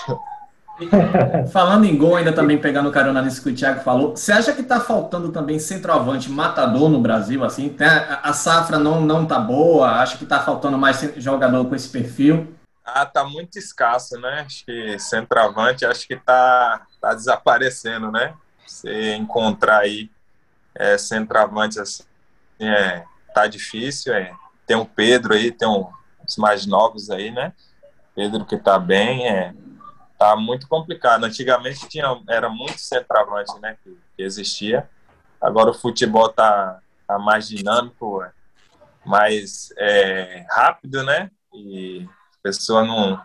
Falando 1.51 1.85
em 1.85 1.97
gol, 1.97 2.15
ainda 2.15 2.31
também 2.31 2.57
pegando 2.57 2.91
carona 2.91 3.21
nisso 3.21 3.41
que 3.41 3.49
o 3.49 3.55
Thiago 3.55 3.81
falou, 3.81 4.15
você 4.15 4.31
acha 4.31 4.53
que 4.53 4.63
tá 4.63 4.79
faltando 4.79 5.31
também 5.31 5.59
centroavante 5.59 6.31
matador 6.31 6.89
no 6.89 7.01
Brasil, 7.01 7.43
assim? 7.43 7.75
A, 7.79 8.29
a, 8.29 8.33
safra 8.33 8.79
não, 8.79 9.01
não 9.01 9.25
tá 9.25 9.39
boa, 9.39 10.01
acho 10.01 10.17
que 10.17 10.25
tá 10.25 10.39
faltando 10.39 10.77
mais 10.77 10.99
jogador 11.17 11.65
com 11.65 11.75
esse 11.75 11.89
perfil? 11.89 12.55
Ah, 12.85 13.05
tá 13.05 13.23
muito 13.23 13.59
escasso, 13.59 14.19
né? 14.19 14.43
Acho 14.45 14.65
que 14.65 14.97
centroavante, 14.99 15.85
acho 15.85 16.07
que 16.07 16.15
tá, 16.15 16.81
tá 17.01 17.13
desaparecendo, 17.13 18.11
né? 18.11 18.33
Você 18.65 19.15
encontrar 19.15 19.79
aí 19.79 20.09
é, 20.75 20.93
assim, 20.93 21.27
é, 22.59 23.03
tá 23.33 23.47
difícil, 23.47 24.13
é. 24.13 24.31
Tem 24.65 24.77
o 24.77 24.85
Pedro 24.85 25.33
aí, 25.33 25.51
tem 25.51 25.67
um, 25.67 25.87
os 26.25 26.37
mais 26.37 26.65
novos 26.65 27.09
aí, 27.09 27.31
né? 27.31 27.53
Pedro 28.15 28.45
que 28.45 28.57
tá 28.57 28.77
bem, 28.77 29.27
é, 29.27 29.53
tá 30.19 30.35
muito 30.35 30.67
complicado. 30.67 31.23
Antigamente 31.23 31.87
tinha, 31.87 32.05
era 32.27 32.49
muito 32.49 32.77
centroavante, 32.77 33.57
né, 33.61 33.77
que, 33.81 33.97
que 34.17 34.21
existia. 34.21 34.87
Agora 35.41 35.71
o 35.71 35.73
futebol 35.73 36.27
tá, 36.27 36.79
tá 37.07 37.17
mais 37.17 37.47
dinâmico, 37.47 38.21
é, 38.21 38.31
mais 39.05 39.73
é, 39.77 40.45
rápido, 40.51 41.03
né? 41.03 41.31
E 41.53 42.05
a 42.05 42.43
pessoa 42.43 42.83
não 42.83 43.19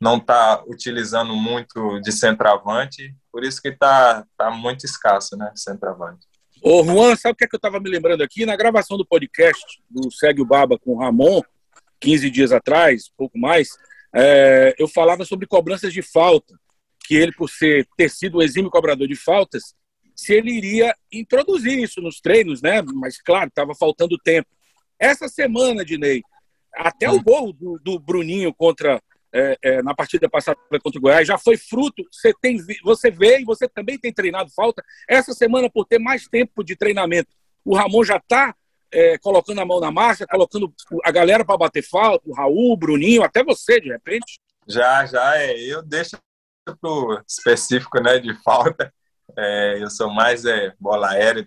não 0.00 0.18
tá 0.18 0.64
utilizando 0.66 1.32
muito 1.36 2.00
de 2.00 2.10
centroavante, 2.10 3.14
por 3.30 3.44
isso 3.44 3.62
que 3.62 3.70
tá 3.70 4.26
tá 4.36 4.50
muito 4.50 4.84
escasso, 4.84 5.36
né, 5.36 5.52
centroavante. 5.54 6.26
Ô, 6.60 6.82
Juan, 6.82 7.14
sabe 7.14 7.34
o 7.34 7.36
que, 7.36 7.44
é 7.44 7.46
que 7.46 7.54
eu 7.54 7.58
estava 7.58 7.78
me 7.78 7.88
lembrando 7.88 8.20
aqui? 8.20 8.44
Na 8.44 8.56
gravação 8.56 8.96
do 8.96 9.06
podcast 9.06 9.64
do 9.88 10.10
Segue 10.10 10.42
o 10.42 10.44
Baba 10.44 10.76
com 10.76 10.94
o 10.94 10.98
Ramon, 10.98 11.40
15 12.00 12.30
dias 12.30 12.50
atrás, 12.50 13.08
pouco 13.16 13.38
mais, 13.38 13.68
é, 14.14 14.74
eu 14.78 14.86
falava 14.88 15.24
sobre 15.24 15.46
cobranças 15.46 15.92
de 15.92 16.02
falta, 16.02 16.54
que 17.06 17.14
ele, 17.14 17.32
por 17.32 17.48
ser, 17.48 17.86
ter 17.96 18.10
sido 18.10 18.38
um 18.38 18.42
exímio 18.42 18.70
cobrador 18.70 19.08
de 19.08 19.16
faltas, 19.16 19.74
se 20.14 20.34
ele 20.34 20.52
iria 20.52 20.94
introduzir 21.10 21.78
isso 21.78 22.00
nos 22.00 22.20
treinos, 22.20 22.62
né? 22.62 22.82
Mas, 22.94 23.20
claro, 23.20 23.48
estava 23.48 23.74
faltando 23.74 24.18
tempo. 24.18 24.48
Essa 24.98 25.28
semana, 25.28 25.84
Dinei, 25.84 26.22
até 26.72 27.10
o 27.10 27.20
gol 27.20 27.52
do, 27.52 27.78
do 27.82 27.98
Bruninho 27.98 28.54
contra 28.54 29.02
é, 29.34 29.56
é, 29.62 29.82
na 29.82 29.94
partida 29.94 30.28
passada 30.28 30.58
contra 30.82 30.98
o 30.98 31.02
Goiás 31.02 31.26
já 31.26 31.38
foi 31.38 31.56
fruto. 31.56 32.04
Você, 32.12 32.32
tem, 32.40 32.58
você 32.84 33.10
vê 33.10 33.40
e 33.40 33.44
você 33.44 33.66
também 33.66 33.98
tem 33.98 34.12
treinado 34.12 34.50
falta. 34.54 34.84
Essa 35.08 35.32
semana, 35.32 35.70
por 35.70 35.86
ter 35.86 35.98
mais 35.98 36.28
tempo 36.28 36.62
de 36.62 36.76
treinamento, 36.76 37.30
o 37.64 37.74
Ramon 37.74 38.04
já 38.04 38.16
está 38.16 38.54
é, 38.92 39.18
colocando 39.18 39.60
a 39.60 39.64
mão 39.64 39.80
na 39.80 39.90
massa, 39.90 40.26
colocando 40.26 40.72
a 41.04 41.10
galera 41.10 41.44
para 41.44 41.56
bater 41.56 41.82
falta, 41.82 42.28
o 42.28 42.34
Raul, 42.34 42.72
o 42.72 42.76
Bruninho, 42.76 43.22
até 43.22 43.42
você, 43.42 43.80
de 43.80 43.88
repente? 43.88 44.40
Já, 44.68 45.06
já, 45.06 45.38
é. 45.38 45.58
Eu 45.58 45.82
deixo 45.82 46.16
pro 46.80 47.20
específico 47.28 48.00
né, 48.00 48.18
de 48.18 48.34
falta. 48.42 48.92
É, 49.36 49.82
eu 49.82 49.90
sou 49.90 50.10
mais 50.10 50.44
é, 50.44 50.74
bola 50.78 51.10
aérea, 51.10 51.44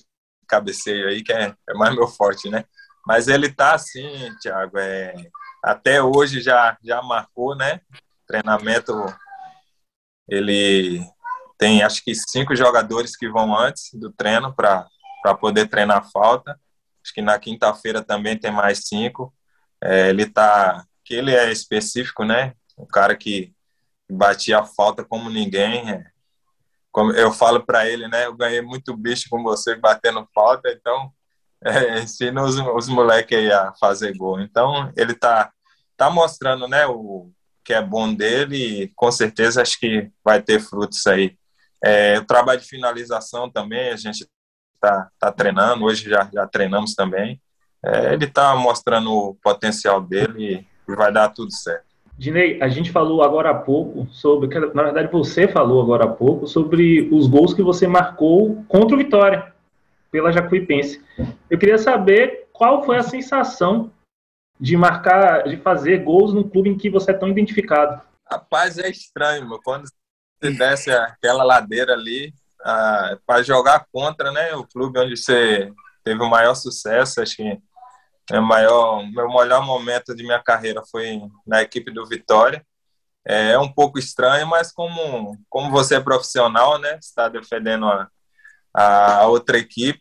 cabeceio 0.48 1.08
aí, 1.08 1.24
que 1.24 1.32
é, 1.32 1.54
é 1.70 1.74
mais 1.74 1.96
meu 1.96 2.08
forte, 2.08 2.50
né? 2.50 2.66
Mas 3.06 3.28
ele 3.28 3.54
tá 3.54 3.76
assim, 3.76 4.36
Thiago, 4.42 4.78
é, 4.80 5.14
até 5.64 6.02
hoje 6.02 6.42
já, 6.42 6.78
já 6.84 7.02
marcou, 7.02 7.56
né? 7.56 7.80
Treinamento, 8.28 8.94
ele 10.28 11.06
tem 11.58 11.84
acho 11.84 12.04
que 12.04 12.14
cinco 12.16 12.56
jogadores 12.56 13.16
que 13.16 13.30
vão 13.30 13.58
antes 13.58 13.94
do 13.94 14.12
treino 14.12 14.54
para 14.56 14.88
poder 15.40 15.68
treinar 15.68 16.10
falta. 16.12 16.60
Acho 17.06 17.14
que 17.14 17.22
na 17.22 17.38
quinta-feira 17.38 18.04
também 18.04 18.36
tem 18.36 18.50
mais 18.50 18.88
cinco. 18.88 19.32
É, 19.80 20.10
ele 20.10 20.26
tá, 20.26 20.84
que 21.04 21.14
ele 21.14 21.36
é 21.36 21.52
específico, 21.52 22.26
né? 22.26 22.56
Um 22.76 22.88
cara 22.88 23.16
que 23.16 23.54
batia 24.10 24.58
a 24.58 24.66
falta 24.66 25.06
como 25.06 25.30
ninguém. 25.30 25.88
É. 25.88 26.04
Como 26.92 27.12
eu 27.12 27.32
falo 27.32 27.64
para 27.64 27.88
ele, 27.88 28.08
né? 28.08 28.26
Eu 28.26 28.36
ganhei 28.36 28.60
muito 28.60 28.98
bicho 28.98 29.28
com 29.30 29.44
você 29.44 29.76
batendo 29.76 30.28
falta, 30.34 30.68
então 30.72 31.12
é, 31.64 32.00
ensina 32.02 32.44
os, 32.44 32.58
os 32.58 32.90
moleques 32.90 33.38
aí 33.38 33.52
a 33.52 33.72
fazer 33.80 34.18
gol. 34.18 34.42
Então 34.42 34.92
ele 34.98 35.14
tá 35.14 35.52
tá 35.96 36.10
mostrando, 36.10 36.68
né? 36.68 36.88
O 36.88 37.32
que 37.64 37.72
é 37.74 37.84
bom 37.84 38.12
dele 38.12 38.58
e 38.58 38.88
com 38.96 39.12
certeza 39.12 39.62
acho 39.62 39.80
que 39.80 40.10
vai 40.24 40.42
ter 40.42 40.60
frutos 40.60 41.06
aí. 41.06 41.38
É, 41.84 42.18
o 42.18 42.26
trabalho 42.26 42.62
de 42.62 42.68
finalização 42.68 43.48
também 43.48 43.92
a 43.92 43.96
gente 43.96 44.28
tá, 44.86 45.10
tá 45.20 45.32
treinando, 45.32 45.86
hoje 45.86 46.10
já, 46.10 46.30
já 46.32 46.46
treinamos 46.46 46.94
também. 46.94 47.42
É, 47.84 48.14
ele 48.14 48.26
está 48.26 48.56
mostrando 48.56 49.12
o 49.12 49.36
potencial 49.36 50.02
dele 50.02 50.66
e 50.88 50.96
vai 50.96 51.12
dar 51.12 51.30
tudo 51.30 51.52
certo. 51.52 51.86
Dinei, 52.18 52.62
a 52.62 52.70
gente 52.70 52.92
falou 52.92 53.24
agora 53.24 53.50
há 53.50 53.54
pouco 53.54 54.08
sobre, 54.12 54.48
na 54.74 54.84
verdade 54.84 55.12
você 55.12 55.48
falou 55.48 55.82
agora 55.82 56.06
há 56.06 56.08
pouco 56.08 56.48
sobre 56.48 57.10
os 57.12 57.28
gols 57.28 57.54
que 57.54 57.62
você 57.62 57.88
marcou 57.88 58.64
contra 58.68 58.96
o 58.96 58.98
Vitória, 58.98 59.54
pela 60.12 60.32
Jacuipense. 60.32 61.04
Eu 61.50 61.58
queria 61.58 61.78
saber 61.78 62.48
qual 62.54 62.84
foi 62.84 62.98
a 62.98 63.04
sensação 63.04 63.92
de 64.58 64.78
marcar, 64.78 65.44
de 65.44 65.58
fazer 65.58 66.04
gols 66.04 66.34
num 66.34 66.48
clube 66.48 66.70
em 66.70 66.78
que 66.78 66.90
você 66.90 67.12
é 67.12 67.14
tão 67.14 67.28
identificado. 67.28 68.02
Rapaz, 68.32 68.78
é 68.78 68.90
estranho, 68.90 69.48
meu. 69.48 69.60
quando 69.62 69.86
você 70.40 70.52
desce 70.52 70.92
aquela 70.92 71.44
ladeira 71.44 71.94
ali, 71.94 72.34
ah, 72.66 73.18
para 73.26 73.44
jogar 73.44 73.86
contra, 73.92 74.32
né, 74.32 74.56
o 74.56 74.66
clube 74.66 75.00
onde 75.00 75.16
você 75.16 75.72
teve 76.04 76.22
o 76.22 76.30
maior 76.30 76.56
sucesso, 76.56 77.22
acho 77.22 77.36
que 77.36 77.60
é 78.32 78.40
maior, 78.40 79.06
meu 79.12 79.30
melhor 79.30 79.64
momento 79.64 80.16
de 80.16 80.24
minha 80.24 80.42
carreira 80.42 80.82
foi 80.92 81.22
na 81.46 81.62
equipe 81.62 81.92
do 81.92 82.06
Vitória. 82.08 82.66
É, 83.28 83.52
é 83.52 83.60
um 83.60 83.72
pouco 83.72 84.00
estranho, 84.00 84.48
mas 84.48 84.72
como, 84.72 85.38
como 85.50 85.70
você 85.72 85.96
é 85.96 86.00
profissional, 86.00 86.80
né, 86.80 86.98
está 87.00 87.30
defendendo 87.30 87.86
a, 87.86 88.10
a 88.74 89.28
outra 89.28 89.58
equipe, 89.58 90.00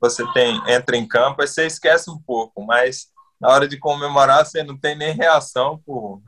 você 0.00 0.32
tem 0.32 0.60
entra 0.68 0.96
em 0.96 1.08
campo, 1.08 1.46
você 1.46 1.66
esquece 1.66 2.10
um 2.10 2.18
pouco, 2.18 2.62
mas 2.64 3.06
na 3.40 3.48
hora 3.48 3.66
de 3.66 3.78
comemorar 3.78 4.44
você 4.44 4.62
não 4.62 4.78
tem 4.78 4.94
nem 4.96 5.14
reação 5.14 5.82
por, 5.84 6.22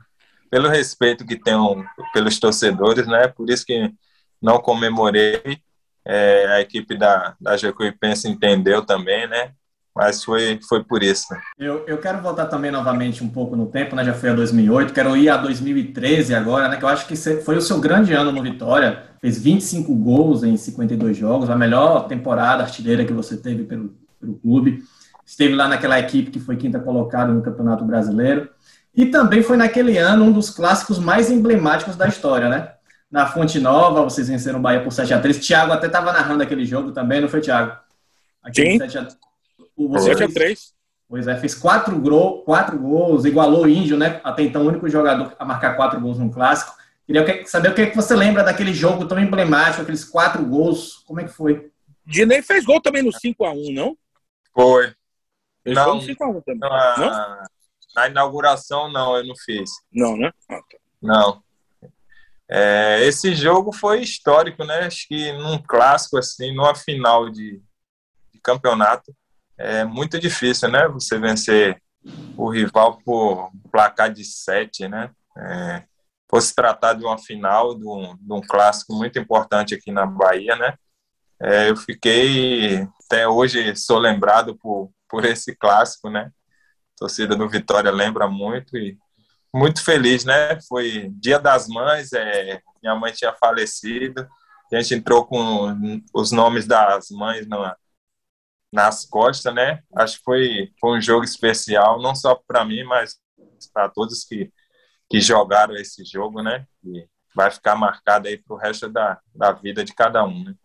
pelo 0.49 0.67
respeito 0.67 1.25
que 1.25 1.37
tenho 1.37 1.85
pelos 2.11 2.39
torcedores, 2.39 3.07
né? 3.07 3.27
Por 3.27 3.49
isso 3.49 3.65
que 3.65 3.93
não 4.41 4.59
comemorei. 4.59 5.61
É, 6.05 6.47
a 6.47 6.61
equipe 6.61 6.97
da, 6.97 7.35
da 7.39 7.57
Jacuipense 7.57 8.27
entendeu 8.27 8.85
também, 8.85 9.27
né? 9.27 9.51
Mas 9.95 10.23
foi, 10.25 10.59
foi 10.67 10.83
por 10.83 11.01
isso. 11.01 11.25
Eu, 11.57 11.85
eu 11.87 11.97
quero 11.97 12.21
voltar 12.21 12.47
também 12.47 12.69
novamente 12.69 13.23
um 13.23 13.29
pouco 13.29 13.55
no 13.55 13.67
tempo, 13.67 13.95
né? 13.95 14.03
Já 14.03 14.13
foi 14.13 14.29
a 14.29 14.33
2008, 14.33 14.93
quero 14.93 15.15
ir 15.15 15.29
a 15.29 15.37
2013 15.37 16.35
agora, 16.35 16.67
né? 16.67 16.75
Que 16.75 16.83
eu 16.83 16.89
acho 16.89 17.07
que 17.07 17.15
foi 17.15 17.55
o 17.55 17.61
seu 17.61 17.79
grande 17.79 18.11
ano 18.11 18.29
no 18.29 18.43
Vitória. 18.43 19.03
Fez 19.21 19.41
25 19.41 19.95
gols 19.95 20.43
em 20.43 20.57
52 20.57 21.15
jogos, 21.15 21.49
a 21.49 21.55
melhor 21.55 22.07
temporada 22.07 22.63
artilheira 22.63 23.05
que 23.05 23.13
você 23.13 23.37
teve 23.37 23.63
pelo, 23.63 23.95
pelo 24.19 24.35
clube. 24.35 24.83
Esteve 25.25 25.55
lá 25.55 25.67
naquela 25.69 25.97
equipe 25.97 26.29
que 26.29 26.41
foi 26.41 26.57
quinta 26.57 26.77
colocada 26.77 27.31
no 27.31 27.41
Campeonato 27.41 27.85
Brasileiro. 27.85 28.49
E 28.93 29.05
também 29.05 29.41
foi 29.41 29.55
naquele 29.55 29.97
ano 29.97 30.25
um 30.25 30.31
dos 30.31 30.49
clássicos 30.49 30.99
mais 30.99 31.31
emblemáticos 31.31 31.95
da 31.95 32.07
história, 32.07 32.49
né? 32.49 32.74
Na 33.09 33.25
Fonte 33.27 33.59
Nova, 33.59 34.03
vocês 34.03 34.27
venceram 34.27 34.59
o 34.59 34.61
Bahia 34.61 34.83
por 34.83 34.91
7x3. 34.91 35.45
Thiago 35.45 35.71
até 35.71 35.87
estava 35.87 36.11
narrando 36.11 36.43
aquele 36.43 36.65
jogo 36.65 36.91
também, 36.91 37.21
não 37.21 37.29
foi, 37.29 37.41
Thiago? 37.41 37.77
Sim. 38.53 38.77
7x3. 39.77 40.75
Pois 41.07 41.27
é, 41.27 41.37
fez 41.37 41.53
quatro, 41.53 41.99
gro, 41.99 42.41
quatro 42.43 42.77
gols, 42.79 43.25
igualou 43.25 43.63
o 43.63 43.69
Índio, 43.69 43.95
né? 43.95 44.19
Até 44.23 44.41
então, 44.41 44.63
o 44.63 44.67
único 44.67 44.89
jogador 44.89 45.35
a 45.37 45.45
marcar 45.45 45.75
quatro 45.75 45.99
gols 45.99 46.17
no 46.17 46.31
clássico. 46.31 46.75
Queria 47.05 47.45
saber 47.45 47.69
o 47.69 47.75
que, 47.75 47.81
é 47.83 47.89
que 47.89 47.95
você 47.95 48.15
lembra 48.15 48.43
daquele 48.43 48.73
jogo 48.73 49.07
tão 49.07 49.19
emblemático, 49.19 49.83
aqueles 49.83 50.03
quatro 50.03 50.43
gols. 50.43 51.03
Como 51.05 51.19
é 51.19 51.23
que 51.23 51.29
foi? 51.29 51.71
Dinei 52.03 52.41
fez 52.41 52.65
gol 52.65 52.81
também 52.81 53.03
no 53.03 53.11
5x1, 53.11 53.73
não? 53.73 53.95
Foi. 54.51 54.93
Fez 55.63 55.75
não, 55.75 55.85
gol 55.85 55.95
no 55.95 56.01
5x1 56.01 56.43
também. 56.43 56.69
Na, 56.69 56.97
não? 56.97 57.43
na 57.95 58.07
inauguração, 58.09 58.91
não, 58.91 59.15
eu 59.15 59.25
não 59.25 59.35
fiz. 59.35 59.69
Não, 59.91 60.17
né? 60.17 60.31
Ah, 60.49 60.55
tá. 60.55 60.77
Não. 61.01 61.43
É, 62.49 63.03
esse 63.05 63.33
jogo 63.33 63.73
foi 63.73 64.01
histórico, 64.01 64.63
né? 64.63 64.81
Acho 64.81 65.07
que 65.07 65.31
num 65.33 65.57
clássico, 65.57 66.17
assim, 66.17 66.53
numa 66.53 66.75
final 66.75 67.29
de, 67.29 67.61
de, 68.31 68.39
campeonato, 68.41 69.15
é 69.57 69.83
muito 69.83 70.19
difícil, 70.19 70.69
né? 70.69 70.87
Você 70.89 71.17
vencer 71.17 71.81
o 72.37 72.49
rival 72.49 72.99
por 73.03 73.51
placar 73.71 74.13
de 74.13 74.23
sete, 74.23 74.87
né? 74.87 75.11
É, 75.37 75.83
fosse 76.29 76.53
tratar 76.53 76.93
de 76.93 77.03
uma 77.03 77.17
final, 77.17 77.75
de 77.75 77.87
um, 77.87 78.15
de 78.15 78.33
um, 78.33 78.41
clássico 78.41 78.93
muito 78.93 79.17
importante 79.17 79.73
aqui 79.73 79.91
na 79.91 80.05
Bahia, 80.05 80.55
né? 80.55 80.75
É, 81.41 81.69
eu 81.69 81.75
fiquei, 81.75 82.87
até 83.05 83.27
hoje 83.27 83.75
sou 83.75 83.97
lembrado 83.97 84.55
por, 84.57 84.91
por 85.09 85.25
esse 85.25 85.55
clássico, 85.55 86.09
né? 86.09 86.31
A 86.95 86.99
torcida 86.99 87.35
do 87.35 87.49
Vitória 87.49 87.91
lembra 87.91 88.27
muito 88.27 88.77
e 88.77 88.97
muito 89.55 89.81
feliz, 89.83 90.25
né? 90.25 90.59
Foi 90.67 91.09
Dia 91.13 91.39
das 91.39 91.67
Mães, 91.69 92.11
é, 92.11 92.61
minha 92.83 92.93
mãe 92.93 93.13
tinha 93.13 93.33
falecido, 93.33 94.27
a 94.73 94.81
gente 94.81 94.95
entrou 94.95 95.25
com 95.25 96.01
os 96.13 96.31
nomes 96.33 96.67
das 96.67 97.09
mães 97.09 97.47
na, 97.47 97.73
nas 98.69 99.05
costas, 99.05 99.55
né? 99.55 99.81
Acho 99.95 100.17
que 100.17 100.23
foi, 100.25 100.71
foi 100.77 100.97
um 100.97 101.01
jogo 101.01 101.23
especial, 101.23 102.01
não 102.01 102.13
só 102.13 102.35
para 102.45 102.65
mim, 102.65 102.83
mas 102.83 103.15
para 103.73 103.87
todos 103.87 104.25
que, 104.25 104.51
que 105.09 105.21
jogaram 105.21 105.73
esse 105.75 106.03
jogo, 106.03 106.43
né? 106.43 106.65
E 106.83 107.07
vai 107.33 107.49
ficar 107.49 107.77
marcada 107.77 108.27
aí 108.27 108.37
para 108.37 108.55
o 108.55 108.59
resto 108.59 108.89
da, 108.89 109.19
da 109.33 109.53
vida 109.53 109.85
de 109.85 109.93
cada 109.93 110.25
um. 110.25 110.43
Né? 110.43 110.55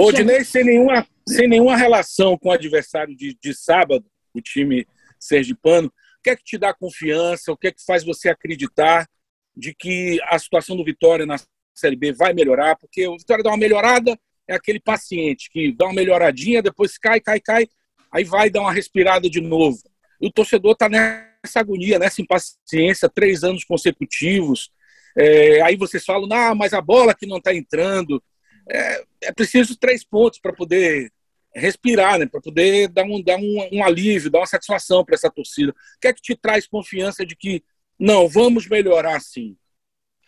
Ô, 0.00 0.10
Dinei, 0.10 0.44
sem 0.44 0.64
nenhuma, 0.64 1.06
sem 1.28 1.46
nenhuma 1.46 1.76
relação 1.76 2.36
com 2.36 2.48
o 2.48 2.52
adversário 2.52 3.16
de, 3.16 3.38
de 3.40 3.54
sábado, 3.54 4.04
o 4.34 4.40
time 4.40 4.84
sergipano, 5.20 5.92
o 6.18 6.22
que 6.22 6.30
é 6.30 6.36
que 6.36 6.44
te 6.44 6.58
dá 6.58 6.74
confiança, 6.74 7.52
o 7.52 7.56
que 7.56 7.68
é 7.68 7.72
que 7.72 7.84
faz 7.84 8.04
você 8.04 8.28
acreditar 8.28 9.08
de 9.56 9.74
que 9.74 10.20
a 10.24 10.38
situação 10.38 10.76
do 10.76 10.84
Vitória 10.84 11.24
na 11.24 11.36
Série 11.74 11.96
B 11.96 12.12
vai 12.12 12.32
melhorar? 12.32 12.76
Porque 12.76 13.06
o 13.06 13.16
Vitória 13.16 13.42
dá 13.42 13.50
uma 13.50 13.56
melhorada, 13.56 14.18
é 14.46 14.54
aquele 14.54 14.80
paciente 14.80 15.48
que 15.50 15.72
dá 15.72 15.86
uma 15.86 15.94
melhoradinha, 15.94 16.62
depois 16.62 16.98
cai, 16.98 17.20
cai, 17.20 17.40
cai, 17.40 17.66
aí 18.12 18.24
vai 18.24 18.50
dar 18.50 18.62
uma 18.62 18.72
respirada 18.72 19.28
de 19.30 19.40
novo. 19.40 19.78
E 20.20 20.26
o 20.26 20.32
torcedor 20.32 20.72
está 20.72 20.88
nessa 20.88 21.60
agonia, 21.60 21.98
nessa 21.98 22.20
impaciência, 22.20 23.08
três 23.08 23.44
anos 23.44 23.64
consecutivos. 23.64 24.70
É, 25.16 25.60
aí 25.62 25.76
vocês 25.76 26.04
falam, 26.04 26.28
ah, 26.32 26.54
mas 26.54 26.72
a 26.72 26.80
bola 26.80 27.14
que 27.14 27.26
não 27.26 27.38
está 27.38 27.54
entrando. 27.54 28.22
É, 28.68 29.04
é, 29.22 29.32
preciso 29.32 29.76
três 29.78 30.04
pontos 30.04 30.40
para 30.40 30.52
poder 30.52 31.10
respirar, 31.58 32.18
né? 32.18 32.26
para 32.26 32.40
poder 32.40 32.88
dar, 32.88 33.04
um, 33.04 33.22
dar 33.22 33.36
um, 33.36 33.68
um 33.72 33.84
alívio, 33.84 34.30
dar 34.30 34.40
uma 34.40 34.46
satisfação 34.46 35.04
para 35.04 35.14
essa 35.14 35.30
torcida. 35.30 35.72
O 35.72 36.00
que 36.00 36.08
é 36.08 36.12
que 36.12 36.22
te 36.22 36.36
traz 36.36 36.66
confiança 36.66 37.24
de 37.24 37.36
que, 37.36 37.62
não, 37.98 38.28
vamos 38.28 38.68
melhorar 38.68 39.20
sim? 39.20 39.56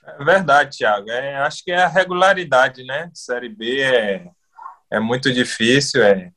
É 0.04 0.24
verdade, 0.24 0.78
Thiago. 0.78 1.10
É, 1.10 1.36
acho 1.36 1.62
que 1.64 1.70
é 1.70 1.82
a 1.82 1.88
regularidade, 1.88 2.84
né? 2.84 3.10
Série 3.14 3.48
B 3.48 3.80
é, 3.80 4.26
é 4.90 5.00
muito 5.00 5.32
difícil. 5.32 6.02
É, 6.02 6.32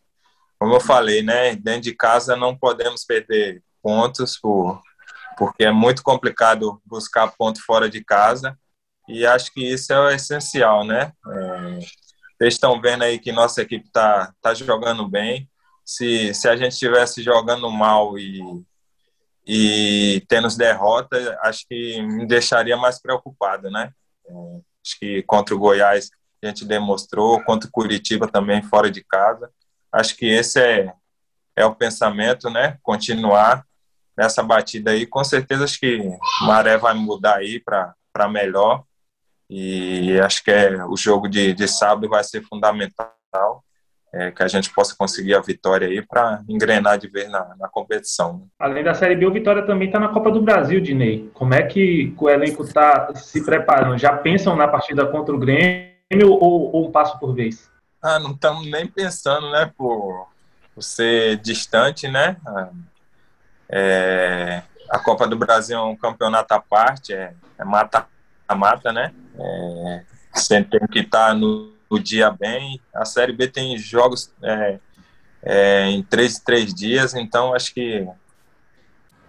como 0.60 0.76
eu 0.76 0.80
falei, 0.80 1.22
né? 1.22 1.56
Dentro 1.56 1.82
de 1.82 1.96
casa 1.96 2.36
não 2.36 2.56
podemos 2.56 3.04
perder 3.04 3.64
pontos 3.82 4.38
por, 4.40 4.82
porque 5.38 5.64
é 5.64 5.72
muito 5.72 6.04
complicado 6.04 6.82
buscar 6.86 7.32
ponto 7.38 7.64
fora 7.64 7.90
de 7.90 8.04
casa. 8.04 8.58
E 9.08 9.26
acho 9.26 9.52
que 9.54 9.62
isso 9.62 9.92
é 9.92 10.00
o 10.00 10.10
essencial, 10.10 10.86
né? 10.86 11.12
É, 11.28 11.80
vocês 12.38 12.56
estão 12.56 12.80
vendo 12.82 13.04
aí 13.04 13.20
que 13.20 13.32
nossa 13.32 13.62
equipe 13.62 13.88
está 13.88 14.34
tá 14.42 14.54
jogando 14.54 15.08
bem. 15.08 15.50
Se, 15.86 16.34
se 16.34 16.48
a 16.48 16.56
gente 16.56 16.74
estivesse 16.74 17.22
jogando 17.22 17.70
mal 17.70 18.18
e, 18.18 18.42
e 19.46 20.24
tendo 20.28 20.48
derrota, 20.56 21.38
acho 21.42 21.66
que 21.68 22.02
me 22.02 22.26
deixaria 22.26 22.78
mais 22.78 23.02
preocupado, 23.02 23.70
né? 23.70 23.92
É, 24.28 24.34
acho 24.84 25.00
que 25.00 25.24
contra 25.24 25.54
o 25.54 25.60
Goiás 25.60 26.10
a 26.42 26.48
gente 26.48 26.66
demonstrou, 26.66 27.42
contra 27.44 27.68
o 27.68 27.72
Curitiba 27.72 28.28
também 28.28 28.62
fora 28.62 28.92
de 28.92 29.04
casa. 29.04 29.50
Acho 29.92 30.16
que 30.16 30.26
esse 30.26 30.60
é, 30.60 30.94
é 31.56 31.66
o 31.66 31.76
pensamento, 31.76 32.50
né? 32.50 32.78
Continuar 32.82 33.66
nessa 34.18 34.44
batida 34.44 34.92
aí. 34.92 35.06
Com 35.06 35.24
certeza 35.24 35.64
acho 35.64 35.80
que 35.80 36.00
Maré 36.42 36.78
vai 36.78 36.94
mudar 36.94 37.38
aí 37.38 37.60
para 37.60 38.30
melhor. 38.30 38.84
E 39.56 40.20
acho 40.20 40.44
que 40.44 40.50
é, 40.50 40.84
o 40.84 40.98
jogo 40.98 41.28
de, 41.28 41.54
de 41.54 41.68
sábado 41.68 42.10
vai 42.10 42.24
ser 42.24 42.42
fundamental 42.42 43.64
é, 44.12 44.32
que 44.32 44.42
a 44.42 44.48
gente 44.48 44.74
possa 44.74 44.96
conseguir 44.98 45.36
a 45.36 45.42
vitória 45.42 45.88
aí 45.88 46.02
para 46.02 46.42
engrenar 46.50 46.98
de 46.98 47.08
vez 47.08 47.30
na, 47.30 47.56
na 47.60 47.70
competição. 47.70 48.40
Né? 48.40 48.46
Além 48.58 48.84
da 48.84 48.96
Série 48.96 49.16
B, 49.16 49.28
o 49.28 49.32
Vitória 49.32 49.62
também 49.62 49.90
está 49.90 50.00
na 50.00 50.08
Copa 50.08 50.32
do 50.32 50.42
Brasil, 50.42 50.82
Dinei. 50.82 51.30
Como 51.36 51.54
é 51.54 51.62
que 51.62 52.16
o 52.18 52.28
elenco 52.28 52.64
está 52.64 53.14
se 53.14 53.46
preparando? 53.46 53.96
Já 54.00 54.18
pensam 54.18 54.56
na 54.56 54.68
partida 54.68 55.06
contra 55.06 55.36
o 55.36 55.40
Grêmio 55.40 56.32
ou, 56.32 56.76
ou 56.76 56.88
um 56.88 56.92
passo 56.92 57.20
por 57.20 57.36
vez? 57.36 57.70
Ah, 58.02 58.18
não 58.18 58.32
estamos 58.32 58.66
nem 58.72 58.88
pensando, 58.88 59.52
né, 59.52 59.72
por, 59.78 60.30
por 60.74 60.82
ser 60.82 61.38
distante, 61.38 62.08
né? 62.08 62.38
É, 63.70 64.64
a 64.90 64.98
Copa 64.98 65.28
do 65.28 65.38
Brasil 65.38 65.78
é 65.78 65.84
um 65.84 65.96
campeonato 65.96 66.56
à 66.56 66.60
parte, 66.60 67.14
é 67.14 67.34
mata-mata, 67.64 68.13
é 68.50 68.92
né? 68.92 69.14
É, 69.38 70.04
você 70.34 70.64
tem 70.64 70.88
que 70.88 71.00
estar 71.00 71.28
tá 71.28 71.34
no 71.34 71.74
o 71.94 72.00
dia 72.00 72.32
bem. 72.32 72.82
A 72.94 73.06
Série 73.06 73.34
B 73.34 73.48
tem 73.48 73.78
jogos 73.78 74.32
é, 74.42 74.80
é, 75.44 75.86
em 75.90 76.02
três, 76.02 76.40
três 76.40 76.74
dias, 76.74 77.14
então 77.14 77.54
acho 77.54 77.74
que 77.74 78.08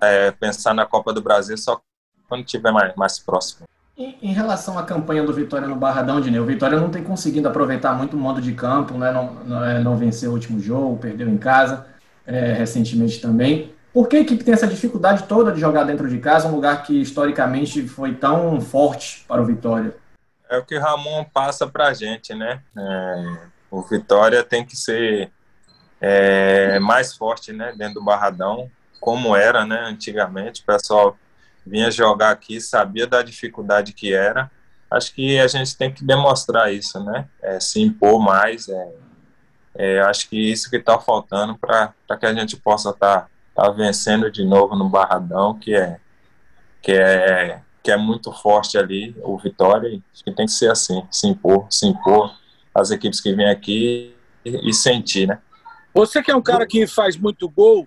é, 0.00 0.30
pensar 0.30 0.74
na 0.74 0.86
Copa 0.86 1.12
do 1.12 1.20
Brasil 1.20 1.56
só 1.58 1.80
quando 2.28 2.44
estiver 2.44 2.72
mais, 2.72 2.94
mais 2.96 3.18
próximo. 3.18 3.66
Em, 3.96 4.16
em, 4.22 4.32
relação 4.32 4.78
à 4.78 4.82
campanha 4.82 5.22
do 5.22 5.32
Vitória 5.32 5.68
no 5.68 5.76
Barradão, 5.76 6.20
Dineu, 6.20 6.42
o 6.42 6.46
Vitória 6.46 6.80
não 6.80 6.90
tem 6.90 7.04
conseguido 7.04 7.46
aproveitar 7.46 7.94
muito 7.94 8.16
o 8.16 8.20
modo 8.20 8.40
de 8.40 8.52
campo, 8.52 8.96
né? 8.98 9.12
não, 9.12 9.34
não, 9.34 9.64
é, 9.64 9.78
não 9.78 9.96
venceu 9.96 10.30
o 10.30 10.34
último 10.34 10.58
jogo, 10.58 10.98
perdeu 10.98 11.28
em 11.28 11.36
casa 11.36 11.86
é, 12.26 12.52
recentemente 12.54 13.20
também. 13.20 13.73
Por 13.94 14.08
que 14.08 14.16
a 14.16 14.20
equipe 14.20 14.44
tem 14.44 14.52
essa 14.52 14.66
dificuldade 14.66 15.22
toda 15.22 15.52
de 15.52 15.60
jogar 15.60 15.84
dentro 15.84 16.08
de 16.08 16.18
casa, 16.18 16.48
um 16.48 16.54
lugar 16.54 16.82
que 16.82 17.00
historicamente 17.00 17.86
foi 17.88 18.14
tão 18.14 18.60
forte 18.60 19.24
para 19.26 19.40
o 19.40 19.46
Vitória? 19.46 19.94
é 20.54 20.58
o 20.58 20.64
que 20.64 20.78
Ramon 20.78 21.24
passa 21.24 21.66
para 21.66 21.88
a 21.88 21.94
gente, 21.94 22.34
né? 22.34 22.62
É, 22.76 23.36
o 23.70 23.82
Vitória 23.82 24.42
tem 24.42 24.64
que 24.64 24.76
ser 24.76 25.30
é, 26.00 26.78
mais 26.78 27.16
forte, 27.16 27.52
né? 27.52 27.74
Dentro 27.76 27.94
do 27.94 28.04
Barradão, 28.04 28.70
como 29.00 29.34
era, 29.34 29.64
né? 29.64 29.80
Antigamente, 29.86 30.62
o 30.62 30.66
pessoal 30.66 31.16
vinha 31.66 31.90
jogar 31.90 32.30
aqui, 32.30 32.60
sabia 32.60 33.06
da 33.06 33.22
dificuldade 33.22 33.92
que 33.92 34.14
era. 34.14 34.50
Acho 34.90 35.12
que 35.14 35.38
a 35.40 35.46
gente 35.48 35.76
tem 35.76 35.92
que 35.92 36.04
demonstrar 36.04 36.72
isso, 36.72 37.02
né? 37.02 37.26
É, 37.42 37.58
se 37.58 37.80
impor 37.80 38.20
mais. 38.20 38.68
É, 38.68 38.92
é 39.74 40.00
acho 40.02 40.28
que 40.28 40.38
isso 40.38 40.70
que 40.70 40.76
está 40.76 40.98
faltando 40.98 41.58
para 41.58 41.92
que 42.18 42.26
a 42.26 42.34
gente 42.34 42.56
possa 42.56 42.90
estar 42.90 43.22
tá, 43.22 43.28
tá 43.54 43.70
vencendo 43.70 44.30
de 44.30 44.44
novo 44.44 44.74
no 44.74 44.88
Barradão, 44.88 45.54
que 45.58 45.74
é 45.74 45.98
que 46.82 46.92
é 46.92 47.62
que 47.82 47.90
é 47.90 47.96
muito 47.98 48.32
forte 48.32 48.78
ali, 48.78 49.14
o 49.22 49.36
Vitória, 49.36 50.00
acho 50.10 50.24
que 50.24 50.32
tem 50.32 50.46
que 50.46 50.52
ser 50.52 50.70
assim, 50.70 51.06
se 51.10 51.26
impor, 51.26 51.66
se 51.68 51.86
impor 51.86 52.34
as 52.74 52.90
equipes 52.90 53.20
que 53.20 53.34
vêm 53.34 53.50
aqui 53.50 54.14
e, 54.42 54.70
e 54.70 54.72
sentir, 54.72 55.28
né? 55.28 55.38
Você 55.92 56.22
que 56.22 56.30
é 56.30 56.34
um 56.34 56.40
cara 56.40 56.66
que 56.66 56.86
faz 56.86 57.14
muito 57.14 57.46
gol 57.46 57.86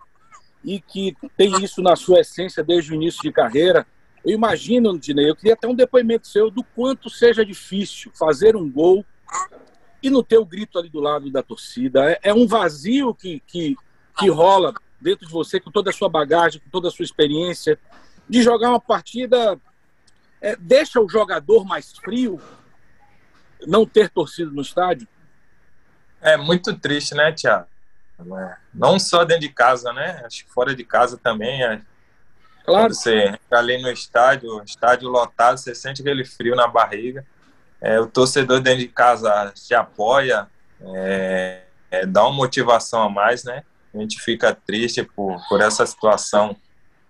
e 0.63 0.79
que 0.79 1.17
tem 1.35 1.51
isso 1.63 1.81
na 1.81 1.95
sua 1.95 2.19
essência 2.19 2.63
desde 2.63 2.91
o 2.91 2.95
início 2.95 3.23
de 3.23 3.31
carreira, 3.31 3.87
eu 4.23 4.35
imagino, 4.35 4.97
Dinei, 4.99 5.29
eu 5.29 5.35
queria 5.35 5.55
ter 5.55 5.65
um 5.65 5.75
depoimento 5.75 6.27
seu 6.27 6.51
do 6.51 6.63
quanto 6.63 7.09
seja 7.09 7.43
difícil 7.43 8.11
fazer 8.13 8.55
um 8.55 8.69
gol 8.69 9.03
e 10.01 10.11
não 10.11 10.21
ter 10.21 10.37
o 10.37 10.45
grito 10.45 10.77
ali 10.77 10.89
do 10.89 10.99
lado 10.99 11.31
da 11.31 11.41
torcida. 11.41 12.11
É, 12.11 12.19
é 12.23 12.33
um 12.33 12.45
vazio 12.45 13.15
que, 13.15 13.41
que, 13.47 13.75
que 14.17 14.29
rola 14.29 14.73
dentro 14.99 15.25
de 15.25 15.31
você, 15.31 15.59
com 15.59 15.71
toda 15.71 15.89
a 15.89 15.93
sua 15.93 16.09
bagagem, 16.09 16.61
com 16.61 16.69
toda 16.69 16.87
a 16.87 16.91
sua 16.91 17.03
experiência, 17.03 17.79
de 18.27 18.41
jogar 18.41 18.69
uma 18.69 18.79
partida 18.79 19.59
é, 20.41 20.55
deixa 20.55 20.99
o 20.99 21.09
jogador 21.09 21.65
mais 21.65 21.91
frio 21.97 22.39
não 23.65 23.85
ter 23.85 24.09
torcido 24.09 24.51
no 24.51 24.61
estádio? 24.61 25.07
É 26.21 26.37
muito 26.37 26.77
triste, 26.77 27.15
né, 27.15 27.31
Tiago? 27.31 27.67
É, 28.19 28.57
não 28.73 28.99
só 28.99 29.23
dentro 29.23 29.41
de 29.41 29.49
casa, 29.49 29.93
né? 29.93 30.21
Acho 30.25 30.45
que 30.45 30.51
fora 30.51 30.75
de 30.75 30.83
casa 30.83 31.17
também. 31.17 31.63
É... 31.63 31.81
Claro. 32.65 32.87
Quando 32.87 32.93
você 32.95 33.27
entra 33.27 33.59
ali 33.59 33.81
no 33.81 33.89
estádio, 33.89 34.61
estádio 34.63 35.09
lotado, 35.09 35.57
você 35.57 35.73
sente 35.73 36.01
aquele 36.01 36.25
frio 36.25 36.55
na 36.55 36.67
barriga. 36.67 37.25
É, 37.79 37.99
o 37.99 38.07
torcedor 38.07 38.59
dentro 38.59 38.79
de 38.79 38.87
casa 38.87 39.51
te 39.53 39.73
apoia, 39.75 40.47
é, 40.81 41.61
é, 41.91 42.05
dá 42.07 42.23
uma 42.23 42.33
motivação 42.33 43.03
a 43.03 43.09
mais, 43.09 43.43
né? 43.43 43.63
A 43.97 44.01
gente 44.01 44.21
fica 44.21 44.53
triste 44.53 45.03
por, 45.03 45.41
por 45.49 45.61
essa 45.61 45.85
situação 45.85 46.55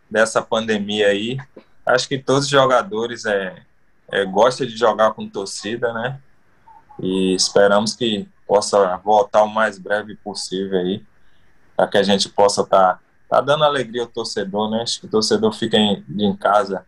dessa 0.09 0.41
pandemia 0.41 1.07
aí 1.07 1.37
acho 1.87 2.07
que 2.07 2.17
todos 2.17 2.45
os 2.45 2.49
jogadores 2.49 3.25
é, 3.25 3.55
é, 4.11 4.25
gostam 4.25 4.67
de 4.67 4.75
jogar 4.75 5.13
com 5.13 5.27
torcida, 5.27 5.93
né? 5.93 6.19
E 6.99 7.35
esperamos 7.35 7.95
que 7.95 8.27
possa 8.45 8.97
voltar 8.97 9.43
o 9.43 9.49
mais 9.49 9.77
breve 9.77 10.15
possível 10.15 10.79
aí, 10.79 11.03
para 11.75 11.87
que 11.87 11.97
a 11.97 12.03
gente 12.03 12.29
possa 12.29 12.61
estar 12.61 12.95
tá, 12.95 12.99
tá 13.29 13.41
dando 13.41 13.63
alegria 13.63 14.01
ao 14.01 14.07
torcedor, 14.07 14.69
né? 14.69 14.81
Acho 14.81 14.99
que 14.99 15.05
o 15.05 15.09
torcedor 15.09 15.53
fica 15.53 15.77
em, 15.77 16.03
em 16.17 16.35
casa, 16.35 16.85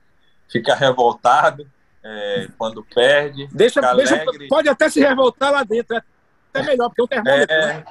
fica 0.50 0.76
revoltado 0.76 1.68
é, 2.04 2.48
quando 2.58 2.84
perde. 2.84 3.48
Deixa, 3.52 3.82
deixa, 3.94 4.26
pode 4.50 4.68
até 4.68 4.90
se 4.90 5.00
revoltar 5.00 5.52
lá 5.52 5.64
dentro, 5.64 5.96
é 5.96 6.04
até 6.54 6.64
melhor, 6.64 6.90
porque 6.90 7.02
é 7.02 7.04
um 7.04 7.24
termômetro. 7.24 7.56
É, 7.56 7.68
né? 7.68 7.86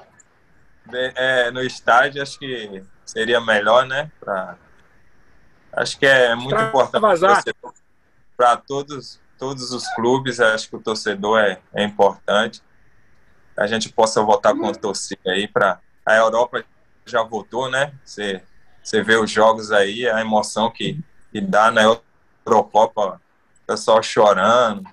É, 0.93 1.51
no 1.51 1.63
estádio 1.63 2.23
acho 2.23 2.39
que 2.39 2.83
seria 3.05 3.41
melhor, 3.41 3.87
né? 3.87 4.11
Pra, 4.21 4.57
Acho 5.73 5.99
que 5.99 6.07
é 6.07 6.35
muito 6.35 6.57
pra 6.57 6.69
importante 6.69 7.01
para 8.37 8.57
todos, 8.57 9.21
todos 9.39 9.73
os 9.73 9.87
clubes. 9.95 10.41
Acho 10.41 10.69
que 10.69 10.77
o 10.77 10.81
torcedor 10.81 11.39
é, 11.41 11.61
é 11.75 11.85
importante. 11.85 12.63
A 13.57 13.67
gente 13.67 13.93
possa 13.93 14.23
votar 14.23 14.55
com 14.57 14.69
a 14.69 14.75
torcida 14.75 15.31
aí 15.31 15.47
para 15.47 15.81
a 16.07 16.17
Europa 16.17 16.65
já 17.07 17.23
votou, 17.23 17.71
né? 17.71 17.93
Você, 18.05 18.43
você 18.83 19.03
vê 19.03 19.17
os 19.17 19.31
jogos 19.31 19.73
aí, 19.73 20.09
a 20.09 20.21
emoção 20.21 20.71
que, 20.71 21.01
que 21.33 21.41
dá 21.41 21.71
na 21.71 21.83
Eurocopa, 22.47 23.21
o 23.63 23.67
pessoal 23.67 24.03
chorando. 24.03 24.85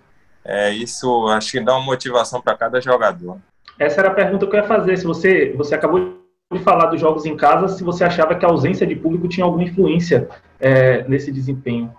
É, 0.43 0.71
isso 0.71 1.27
acho 1.29 1.51
que 1.51 1.59
dá 1.59 1.73
uma 1.73 1.85
motivação 1.85 2.41
para 2.41 2.57
cada 2.57 2.79
jogador. 2.79 3.39
Essa 3.77 4.01
era 4.01 4.09
a 4.09 4.13
pergunta 4.13 4.47
que 4.47 4.55
eu 4.55 4.59
ia 4.59 4.67
fazer. 4.67 4.97
Se 4.97 5.05
você, 5.05 5.53
você 5.53 5.75
acabou 5.75 6.17
de 6.51 6.59
falar 6.59 6.87
dos 6.87 7.01
jogos 7.01 7.25
em 7.25 7.35
casa, 7.35 7.67
se 7.67 7.83
você 7.83 8.03
achava 8.03 8.35
que 8.35 8.45
a 8.45 8.49
ausência 8.49 8.85
de 8.85 8.95
público 8.95 9.27
tinha 9.27 9.45
alguma 9.45 9.63
influência 9.63 10.29
é, 10.59 11.03
nesse 11.07 11.31
desempenho. 11.31 11.93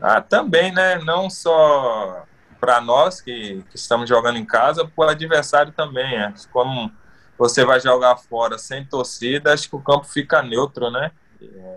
Ah, 0.00 0.20
também, 0.20 0.72
né? 0.72 0.98
Não 0.98 1.30
só 1.30 2.24
para 2.60 2.80
nós 2.80 3.20
que, 3.20 3.62
que, 3.70 3.76
estamos 3.76 4.08
jogando 4.08 4.38
em 4.38 4.44
casa, 4.44 4.86
para 4.86 5.06
o 5.06 5.08
adversário 5.10 5.72
também. 5.72 6.16
É. 6.16 6.32
Como 6.52 6.90
você 7.38 7.64
vai 7.64 7.80
jogar 7.80 8.16
fora 8.16 8.58
sem 8.58 8.84
torcida, 8.84 9.52
acho 9.52 9.68
que 9.68 9.76
o 9.76 9.82
campo 9.82 10.04
fica 10.04 10.42
neutro, 10.42 10.90
né? 10.90 11.10
É, 11.40 11.76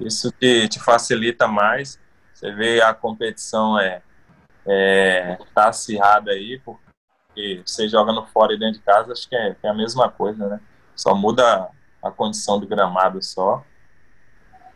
isso 0.00 0.30
te, 0.32 0.68
te 0.68 0.78
facilita 0.78 1.48
mais. 1.48 1.98
Você 2.34 2.52
vê 2.52 2.80
a 2.80 2.94
competição 2.94 3.78
é, 3.78 4.02
é 4.66 5.38
tá 5.54 5.68
acirrada 5.68 6.30
aí, 6.30 6.60
porque 7.38 7.62
você 7.64 7.88
jogando 7.88 8.24
fora 8.26 8.52
e 8.52 8.58
dentro 8.58 8.80
de 8.80 8.84
casa, 8.84 9.12
acho 9.12 9.28
que 9.28 9.36
é, 9.36 9.54
é 9.62 9.68
a 9.68 9.74
mesma 9.74 10.10
coisa, 10.10 10.48
né? 10.48 10.60
Só 10.96 11.14
muda 11.14 11.68
a 12.02 12.10
condição 12.10 12.58
do 12.58 12.66
gramado 12.66 13.22
só. 13.22 13.62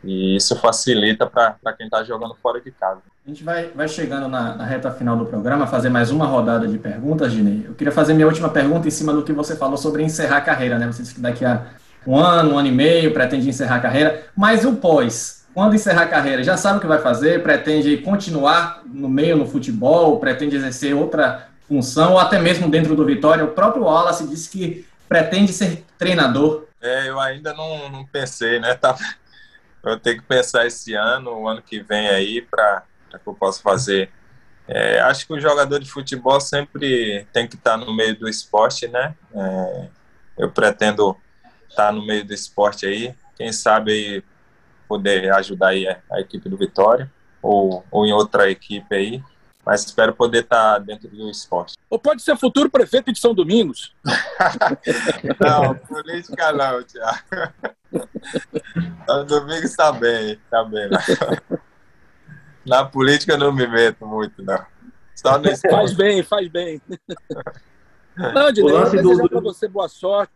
E 0.01 0.35
isso 0.35 0.55
facilita 0.55 1.25
para 1.25 1.73
quem 1.77 1.87
está 1.87 2.03
jogando 2.03 2.35
fora 2.35 2.61
de 2.61 2.71
casa. 2.71 3.01
A 3.25 3.29
gente 3.29 3.43
vai, 3.43 3.69
vai 3.69 3.87
chegando 3.87 4.27
na, 4.27 4.55
na, 4.55 4.65
reta 4.65 4.91
final 4.91 5.15
do 5.17 5.25
programa, 5.25 5.67
fazer 5.67 5.89
mais 5.89 6.11
uma 6.11 6.25
rodada 6.25 6.67
de 6.67 6.77
perguntas, 6.77 7.31
Ginei. 7.31 7.65
Eu 7.67 7.73
queria 7.73 7.91
fazer 7.91 8.13
minha 8.13 8.27
última 8.27 8.49
pergunta 8.49 8.87
em 8.87 8.91
cima 8.91 9.13
do 9.13 9.23
que 9.23 9.31
você 9.31 9.55
falou 9.55 9.77
sobre 9.77 10.03
encerrar 10.03 10.37
a 10.37 10.41
carreira, 10.41 10.77
né? 10.77 10.87
Você 10.87 11.01
disse 11.01 11.15
que 11.15 11.21
daqui 11.21 11.45
a 11.45 11.67
um 12.05 12.17
ano, 12.17 12.53
um 12.53 12.57
ano 12.57 12.67
e 12.67 12.71
meio, 12.71 13.13
pretende 13.13 13.47
encerrar 13.47 13.77
a 13.77 13.81
carreira. 13.81 14.25
Mas 14.35 14.65
o 14.65 14.75
pós, 14.75 15.45
quando 15.53 15.75
encerrar 15.75 16.03
a 16.03 16.07
carreira, 16.07 16.43
já 16.43 16.57
sabe 16.57 16.77
o 16.77 16.81
que 16.81 16.87
vai 16.87 16.99
fazer? 16.99 17.41
Pretende 17.41 17.97
continuar 17.97 18.83
no 18.85 19.07
meio 19.07 19.37
no 19.37 19.45
futebol? 19.45 20.19
Pretende 20.19 20.57
exercer 20.57 20.93
outra 20.93 21.52
função? 21.67 22.13
Ou 22.13 22.19
até 22.19 22.39
mesmo 22.39 22.69
dentro 22.69 22.95
do 22.95 23.05
Vitória? 23.05 23.43
O 23.43 23.51
próprio 23.51 23.83
Wallace 23.83 24.27
disse 24.27 24.49
que 24.49 24.87
pretende 25.07 25.51
ser 25.53 25.85
treinador. 25.97 26.65
É, 26.81 27.09
eu 27.09 27.19
ainda 27.19 27.53
não, 27.53 27.89
não 27.89 28.05
pensei, 28.05 28.59
né? 28.59 28.73
Tá, 28.75 28.97
eu 29.83 29.99
tenho 29.99 30.21
que 30.21 30.27
pensar 30.27 30.65
esse 30.65 30.93
ano, 30.93 31.31
o 31.31 31.47
ano 31.47 31.61
que 31.61 31.81
vem 31.81 32.07
aí, 32.09 32.41
para 32.41 32.83
que 33.11 33.27
eu 33.27 33.33
possa 33.33 33.61
fazer. 33.61 34.09
É, 34.67 34.99
acho 35.01 35.27
que 35.27 35.33
o 35.33 35.39
jogador 35.39 35.79
de 35.79 35.91
futebol 35.91 36.39
sempre 36.39 37.27
tem 37.33 37.47
que 37.47 37.55
estar 37.55 37.77
no 37.77 37.93
meio 37.93 38.17
do 38.17 38.29
esporte, 38.29 38.87
né? 38.87 39.13
É, 39.35 39.87
eu 40.37 40.49
pretendo 40.49 41.17
estar 41.69 41.91
no 41.91 42.05
meio 42.05 42.25
do 42.25 42.33
esporte 42.33 42.85
aí, 42.85 43.13
quem 43.35 43.51
sabe 43.51 43.91
aí 43.91 44.23
poder 44.87 45.33
ajudar 45.33 45.69
aí 45.69 45.87
a, 45.87 45.97
a 46.11 46.21
equipe 46.21 46.47
do 46.47 46.57
Vitória 46.57 47.11
ou, 47.41 47.83
ou 47.91 48.05
em 48.05 48.13
outra 48.13 48.49
equipe 48.49 48.95
aí, 48.95 49.23
mas 49.65 49.85
espero 49.85 50.13
poder 50.13 50.43
estar 50.43 50.79
dentro 50.79 51.07
do 51.07 51.29
esporte. 51.29 51.75
Ou 51.89 51.97
pode 51.97 52.21
ser 52.21 52.37
futuro 52.37 52.69
prefeito 52.69 53.11
de 53.11 53.19
São 53.19 53.33
Domingos. 53.33 53.95
não, 55.39 55.75
política 55.75 56.51
não, 56.51 56.83
Tiago. 56.83 57.19
O 59.07 59.23
Domingos 59.25 59.65
está 59.65 59.91
bem, 59.91 60.31
está 60.31 60.63
bem. 60.63 60.89
Na 62.65 62.83
política 62.83 63.37
não 63.37 63.51
me 63.51 63.67
meto 63.67 64.07
muito, 64.07 64.41
não. 64.41 64.65
Só 65.15 65.37
no 65.37 65.55
Faz 65.57 65.93
bem, 65.93 66.23
faz 66.23 66.47
bem. 66.47 66.81
Não, 68.17 68.51
Dinei, 68.51 68.75
eu 68.75 68.89
desejo 68.89 69.21
do... 69.21 69.29
para 69.29 69.39
você 69.41 69.67
boa 69.67 69.87
sorte. 69.87 70.33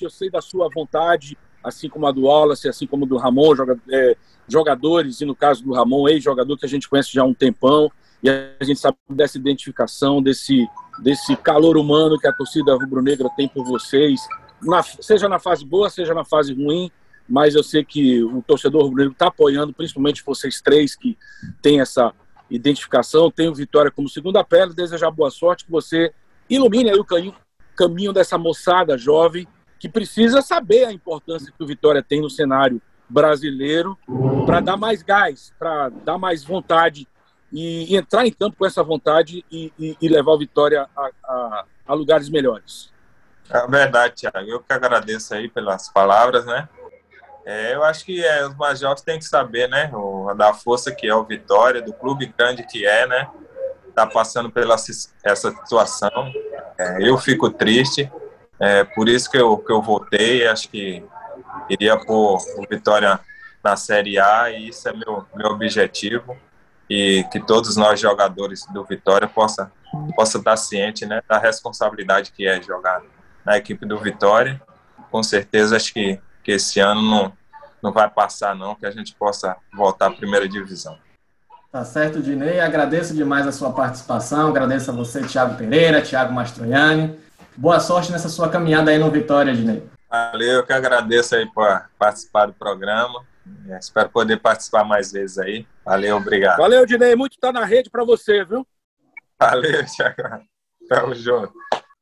Eu 0.00 0.10
sei 0.10 0.30
da 0.30 0.40
sua 0.40 0.68
vontade, 0.68 1.36
assim 1.64 1.88
como 1.88 2.06
a 2.06 2.12
do 2.12 2.24
Wallace, 2.24 2.68
assim 2.68 2.86
como 2.86 3.06
do 3.06 3.16
Ramon, 3.16 3.54
é, 3.90 4.16
jogadores, 4.46 5.20
e 5.20 5.24
no 5.24 5.34
caso 5.34 5.64
do 5.64 5.72
Ramon, 5.72 6.08
ex-jogador 6.08 6.56
que 6.56 6.66
a 6.66 6.68
gente 6.68 6.88
conhece 6.88 7.12
já 7.12 7.22
há 7.22 7.24
um 7.24 7.34
tempão, 7.34 7.90
e 8.22 8.28
a 8.28 8.64
gente 8.64 8.80
sabe 8.80 8.96
dessa 9.10 9.38
identificação, 9.38 10.22
desse, 10.22 10.66
desse 11.00 11.36
calor 11.36 11.76
humano 11.76 12.18
que 12.18 12.26
a 12.26 12.32
torcida 12.32 12.72
rubro-negra 12.74 13.28
tem 13.36 13.48
por 13.48 13.64
vocês, 13.64 14.20
na, 14.62 14.82
seja 14.82 15.28
na 15.28 15.38
fase 15.38 15.64
boa, 15.64 15.88
seja 15.88 16.12
na 16.14 16.24
fase 16.24 16.52
ruim, 16.52 16.90
mas 17.28 17.54
eu 17.54 17.62
sei 17.62 17.84
que 17.84 18.22
o 18.24 18.42
torcedor 18.42 18.82
rubro-negro 18.82 19.12
está 19.12 19.28
apoiando, 19.28 19.72
principalmente 19.72 20.24
vocês 20.24 20.60
três 20.60 20.96
que 20.96 21.16
têm 21.62 21.80
essa 21.80 22.12
identificação, 22.50 23.30
tem 23.30 23.48
o 23.48 23.54
Vitória 23.54 23.90
como 23.90 24.08
segunda 24.08 24.42
pele, 24.42 24.74
desejar 24.74 25.10
boa 25.10 25.30
sorte, 25.30 25.64
que 25.64 25.70
você 25.70 26.12
ilumine 26.48 26.90
aí 26.90 26.98
o 26.98 27.04
caminho, 27.04 27.34
caminho 27.76 28.12
dessa 28.12 28.38
moçada 28.38 28.96
jovem 28.96 29.46
que 29.78 29.88
precisa 29.88 30.42
saber 30.42 30.86
a 30.86 30.92
importância 30.92 31.52
que 31.56 31.62
o 31.62 31.66
Vitória 31.66 32.02
tem 32.02 32.20
no 32.20 32.30
cenário 32.30 32.82
brasileiro 33.08 33.96
para 34.44 34.60
dar 34.60 34.76
mais 34.76 35.02
gás, 35.02 35.52
para 35.58 35.88
dar 35.88 36.18
mais 36.18 36.42
vontade 36.42 37.06
e, 37.52 37.96
entrar 37.96 38.26
em 38.26 38.32
campo 38.32 38.56
com 38.58 38.66
essa 38.66 38.82
vontade 38.82 39.44
e, 39.50 39.72
e, 39.78 39.96
e 40.00 40.08
levar 40.08 40.32
o 40.32 40.38
Vitória 40.38 40.88
a, 40.96 41.10
a, 41.24 41.64
a 41.86 41.94
lugares 41.94 42.28
melhores. 42.28 42.92
É 43.50 43.66
verdade, 43.66 44.14
Thiago. 44.16 44.48
Eu 44.48 44.60
que 44.60 44.72
agradeço 44.72 45.34
aí 45.34 45.48
pelas 45.48 45.88
palavras, 45.88 46.44
né? 46.44 46.68
É, 47.46 47.74
eu 47.74 47.82
acho 47.82 48.04
que 48.04 48.22
é, 48.22 48.46
os 48.46 48.54
mais 48.56 48.78
jovens 48.78 49.00
têm 49.00 49.18
que 49.18 49.24
saber, 49.24 49.68
né? 49.68 49.90
O, 49.94 50.34
da 50.34 50.52
força 50.52 50.92
que 50.92 51.06
é 51.06 51.14
o 51.14 51.24
Vitória, 51.24 51.80
do 51.80 51.94
clube 51.94 52.26
grande 52.36 52.62
que 52.62 52.86
é, 52.86 53.06
né? 53.06 53.26
Tá 53.94 54.06
passando 54.06 54.50
pela 54.50 54.74
essa 54.74 55.50
situação. 55.50 56.30
É, 56.78 57.08
eu 57.08 57.16
fico 57.16 57.48
triste. 57.48 58.10
É, 58.60 58.84
por 58.84 59.08
isso 59.08 59.30
que 59.30 59.38
eu, 59.38 59.56
que 59.56 59.72
eu 59.72 59.80
voltei. 59.80 60.46
Acho 60.46 60.68
que 60.68 61.02
iria 61.70 61.96
pôr 61.96 62.36
o 62.36 62.66
Vitória 62.68 63.18
na 63.64 63.76
Série 63.76 64.18
A 64.18 64.50
e 64.50 64.68
isso 64.68 64.86
é 64.86 64.92
meu, 64.92 65.26
meu 65.34 65.46
objetivo. 65.48 66.36
E 66.88 67.24
que 67.30 67.38
todos 67.40 67.76
nós 67.76 68.00
jogadores 68.00 68.66
do 68.72 68.84
Vitória 68.84 69.28
possa 69.28 69.70
possa 70.14 70.38
estar 70.38 70.56
ciente, 70.56 71.06
né, 71.06 71.22
da 71.28 71.38
responsabilidade 71.38 72.32
que 72.32 72.46
é 72.46 72.60
jogar 72.60 73.02
na 73.44 73.56
equipe 73.56 73.86
do 73.86 73.98
Vitória. 73.98 74.60
Com 75.10 75.22
certeza, 75.22 75.76
acho 75.76 75.92
que, 75.92 76.20
que 76.42 76.52
esse 76.52 76.80
ano 76.80 77.02
não, 77.02 77.32
não 77.82 77.92
vai 77.92 78.08
passar, 78.08 78.54
não, 78.54 78.74
que 78.74 78.84
a 78.84 78.90
gente 78.90 79.14
possa 79.14 79.56
voltar 79.72 80.06
à 80.06 80.10
primeira 80.10 80.48
divisão. 80.48 80.98
Tá 81.70 81.84
certo, 81.84 82.22
Dinei. 82.22 82.60
Agradeço 82.60 83.14
demais 83.14 83.46
a 83.46 83.52
sua 83.52 83.72
participação. 83.72 84.48
Agradeço 84.48 84.90
a 84.90 84.94
você, 84.94 85.22
Thiago 85.22 85.54
Pereira, 85.56 86.02
Thiago 86.02 86.32
Mastroianni. 86.32 87.18
Boa 87.56 87.78
sorte 87.80 88.10
nessa 88.10 88.28
sua 88.28 88.48
caminhada 88.48 88.90
aí 88.90 88.98
no 88.98 89.10
Vitória, 89.10 89.54
Dinei. 89.54 89.82
Valeu, 90.08 90.56
eu 90.56 90.66
que 90.66 90.72
agradeço 90.72 91.34
aí 91.34 91.46
por 91.46 91.84
participar 91.98 92.46
do 92.46 92.54
programa. 92.54 93.20
É, 93.68 93.78
espero 93.78 94.08
poder 94.08 94.38
participar 94.38 94.84
mais 94.84 95.12
vezes 95.12 95.38
aí. 95.38 95.66
Valeu, 95.84 96.16
obrigado. 96.16 96.58
Valeu, 96.58 96.86
Dinei. 96.86 97.14
Muito 97.14 97.38
tá 97.38 97.52
na 97.52 97.64
rede 97.64 97.90
para 97.90 98.04
você, 98.04 98.44
viu? 98.44 98.66
Valeu, 99.38 99.84
Thiago. 99.84 100.44
Tamo 100.88 101.14
junto. 101.14 101.52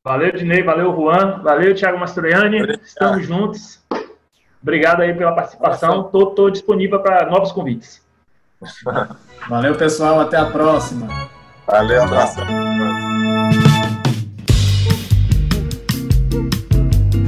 Valeu, 0.05 0.33
Dinei. 0.33 0.63
Valeu, 0.63 0.95
Juan. 0.95 1.43
Valeu, 1.43 1.75
Thiago 1.75 1.99
Mastroianni. 1.99 2.79
Estamos 2.85 3.27
juntos. 3.27 3.85
Obrigado 4.63 5.03
aí 5.03 5.15
pela 5.15 5.35
participação. 5.35 6.05
Tô, 6.05 6.27
tô 6.27 6.51
disponível 6.51 7.01
para 7.01 7.29
novos 7.29 7.53
convites. 7.53 8.05
Valeu, 9.49 9.75
pessoal. 9.75 10.21
Até 10.21 10.37
a 10.37 10.47
próxima. 10.47 11.09
Valeu, 11.67 12.03
abraço. 12.03 12.41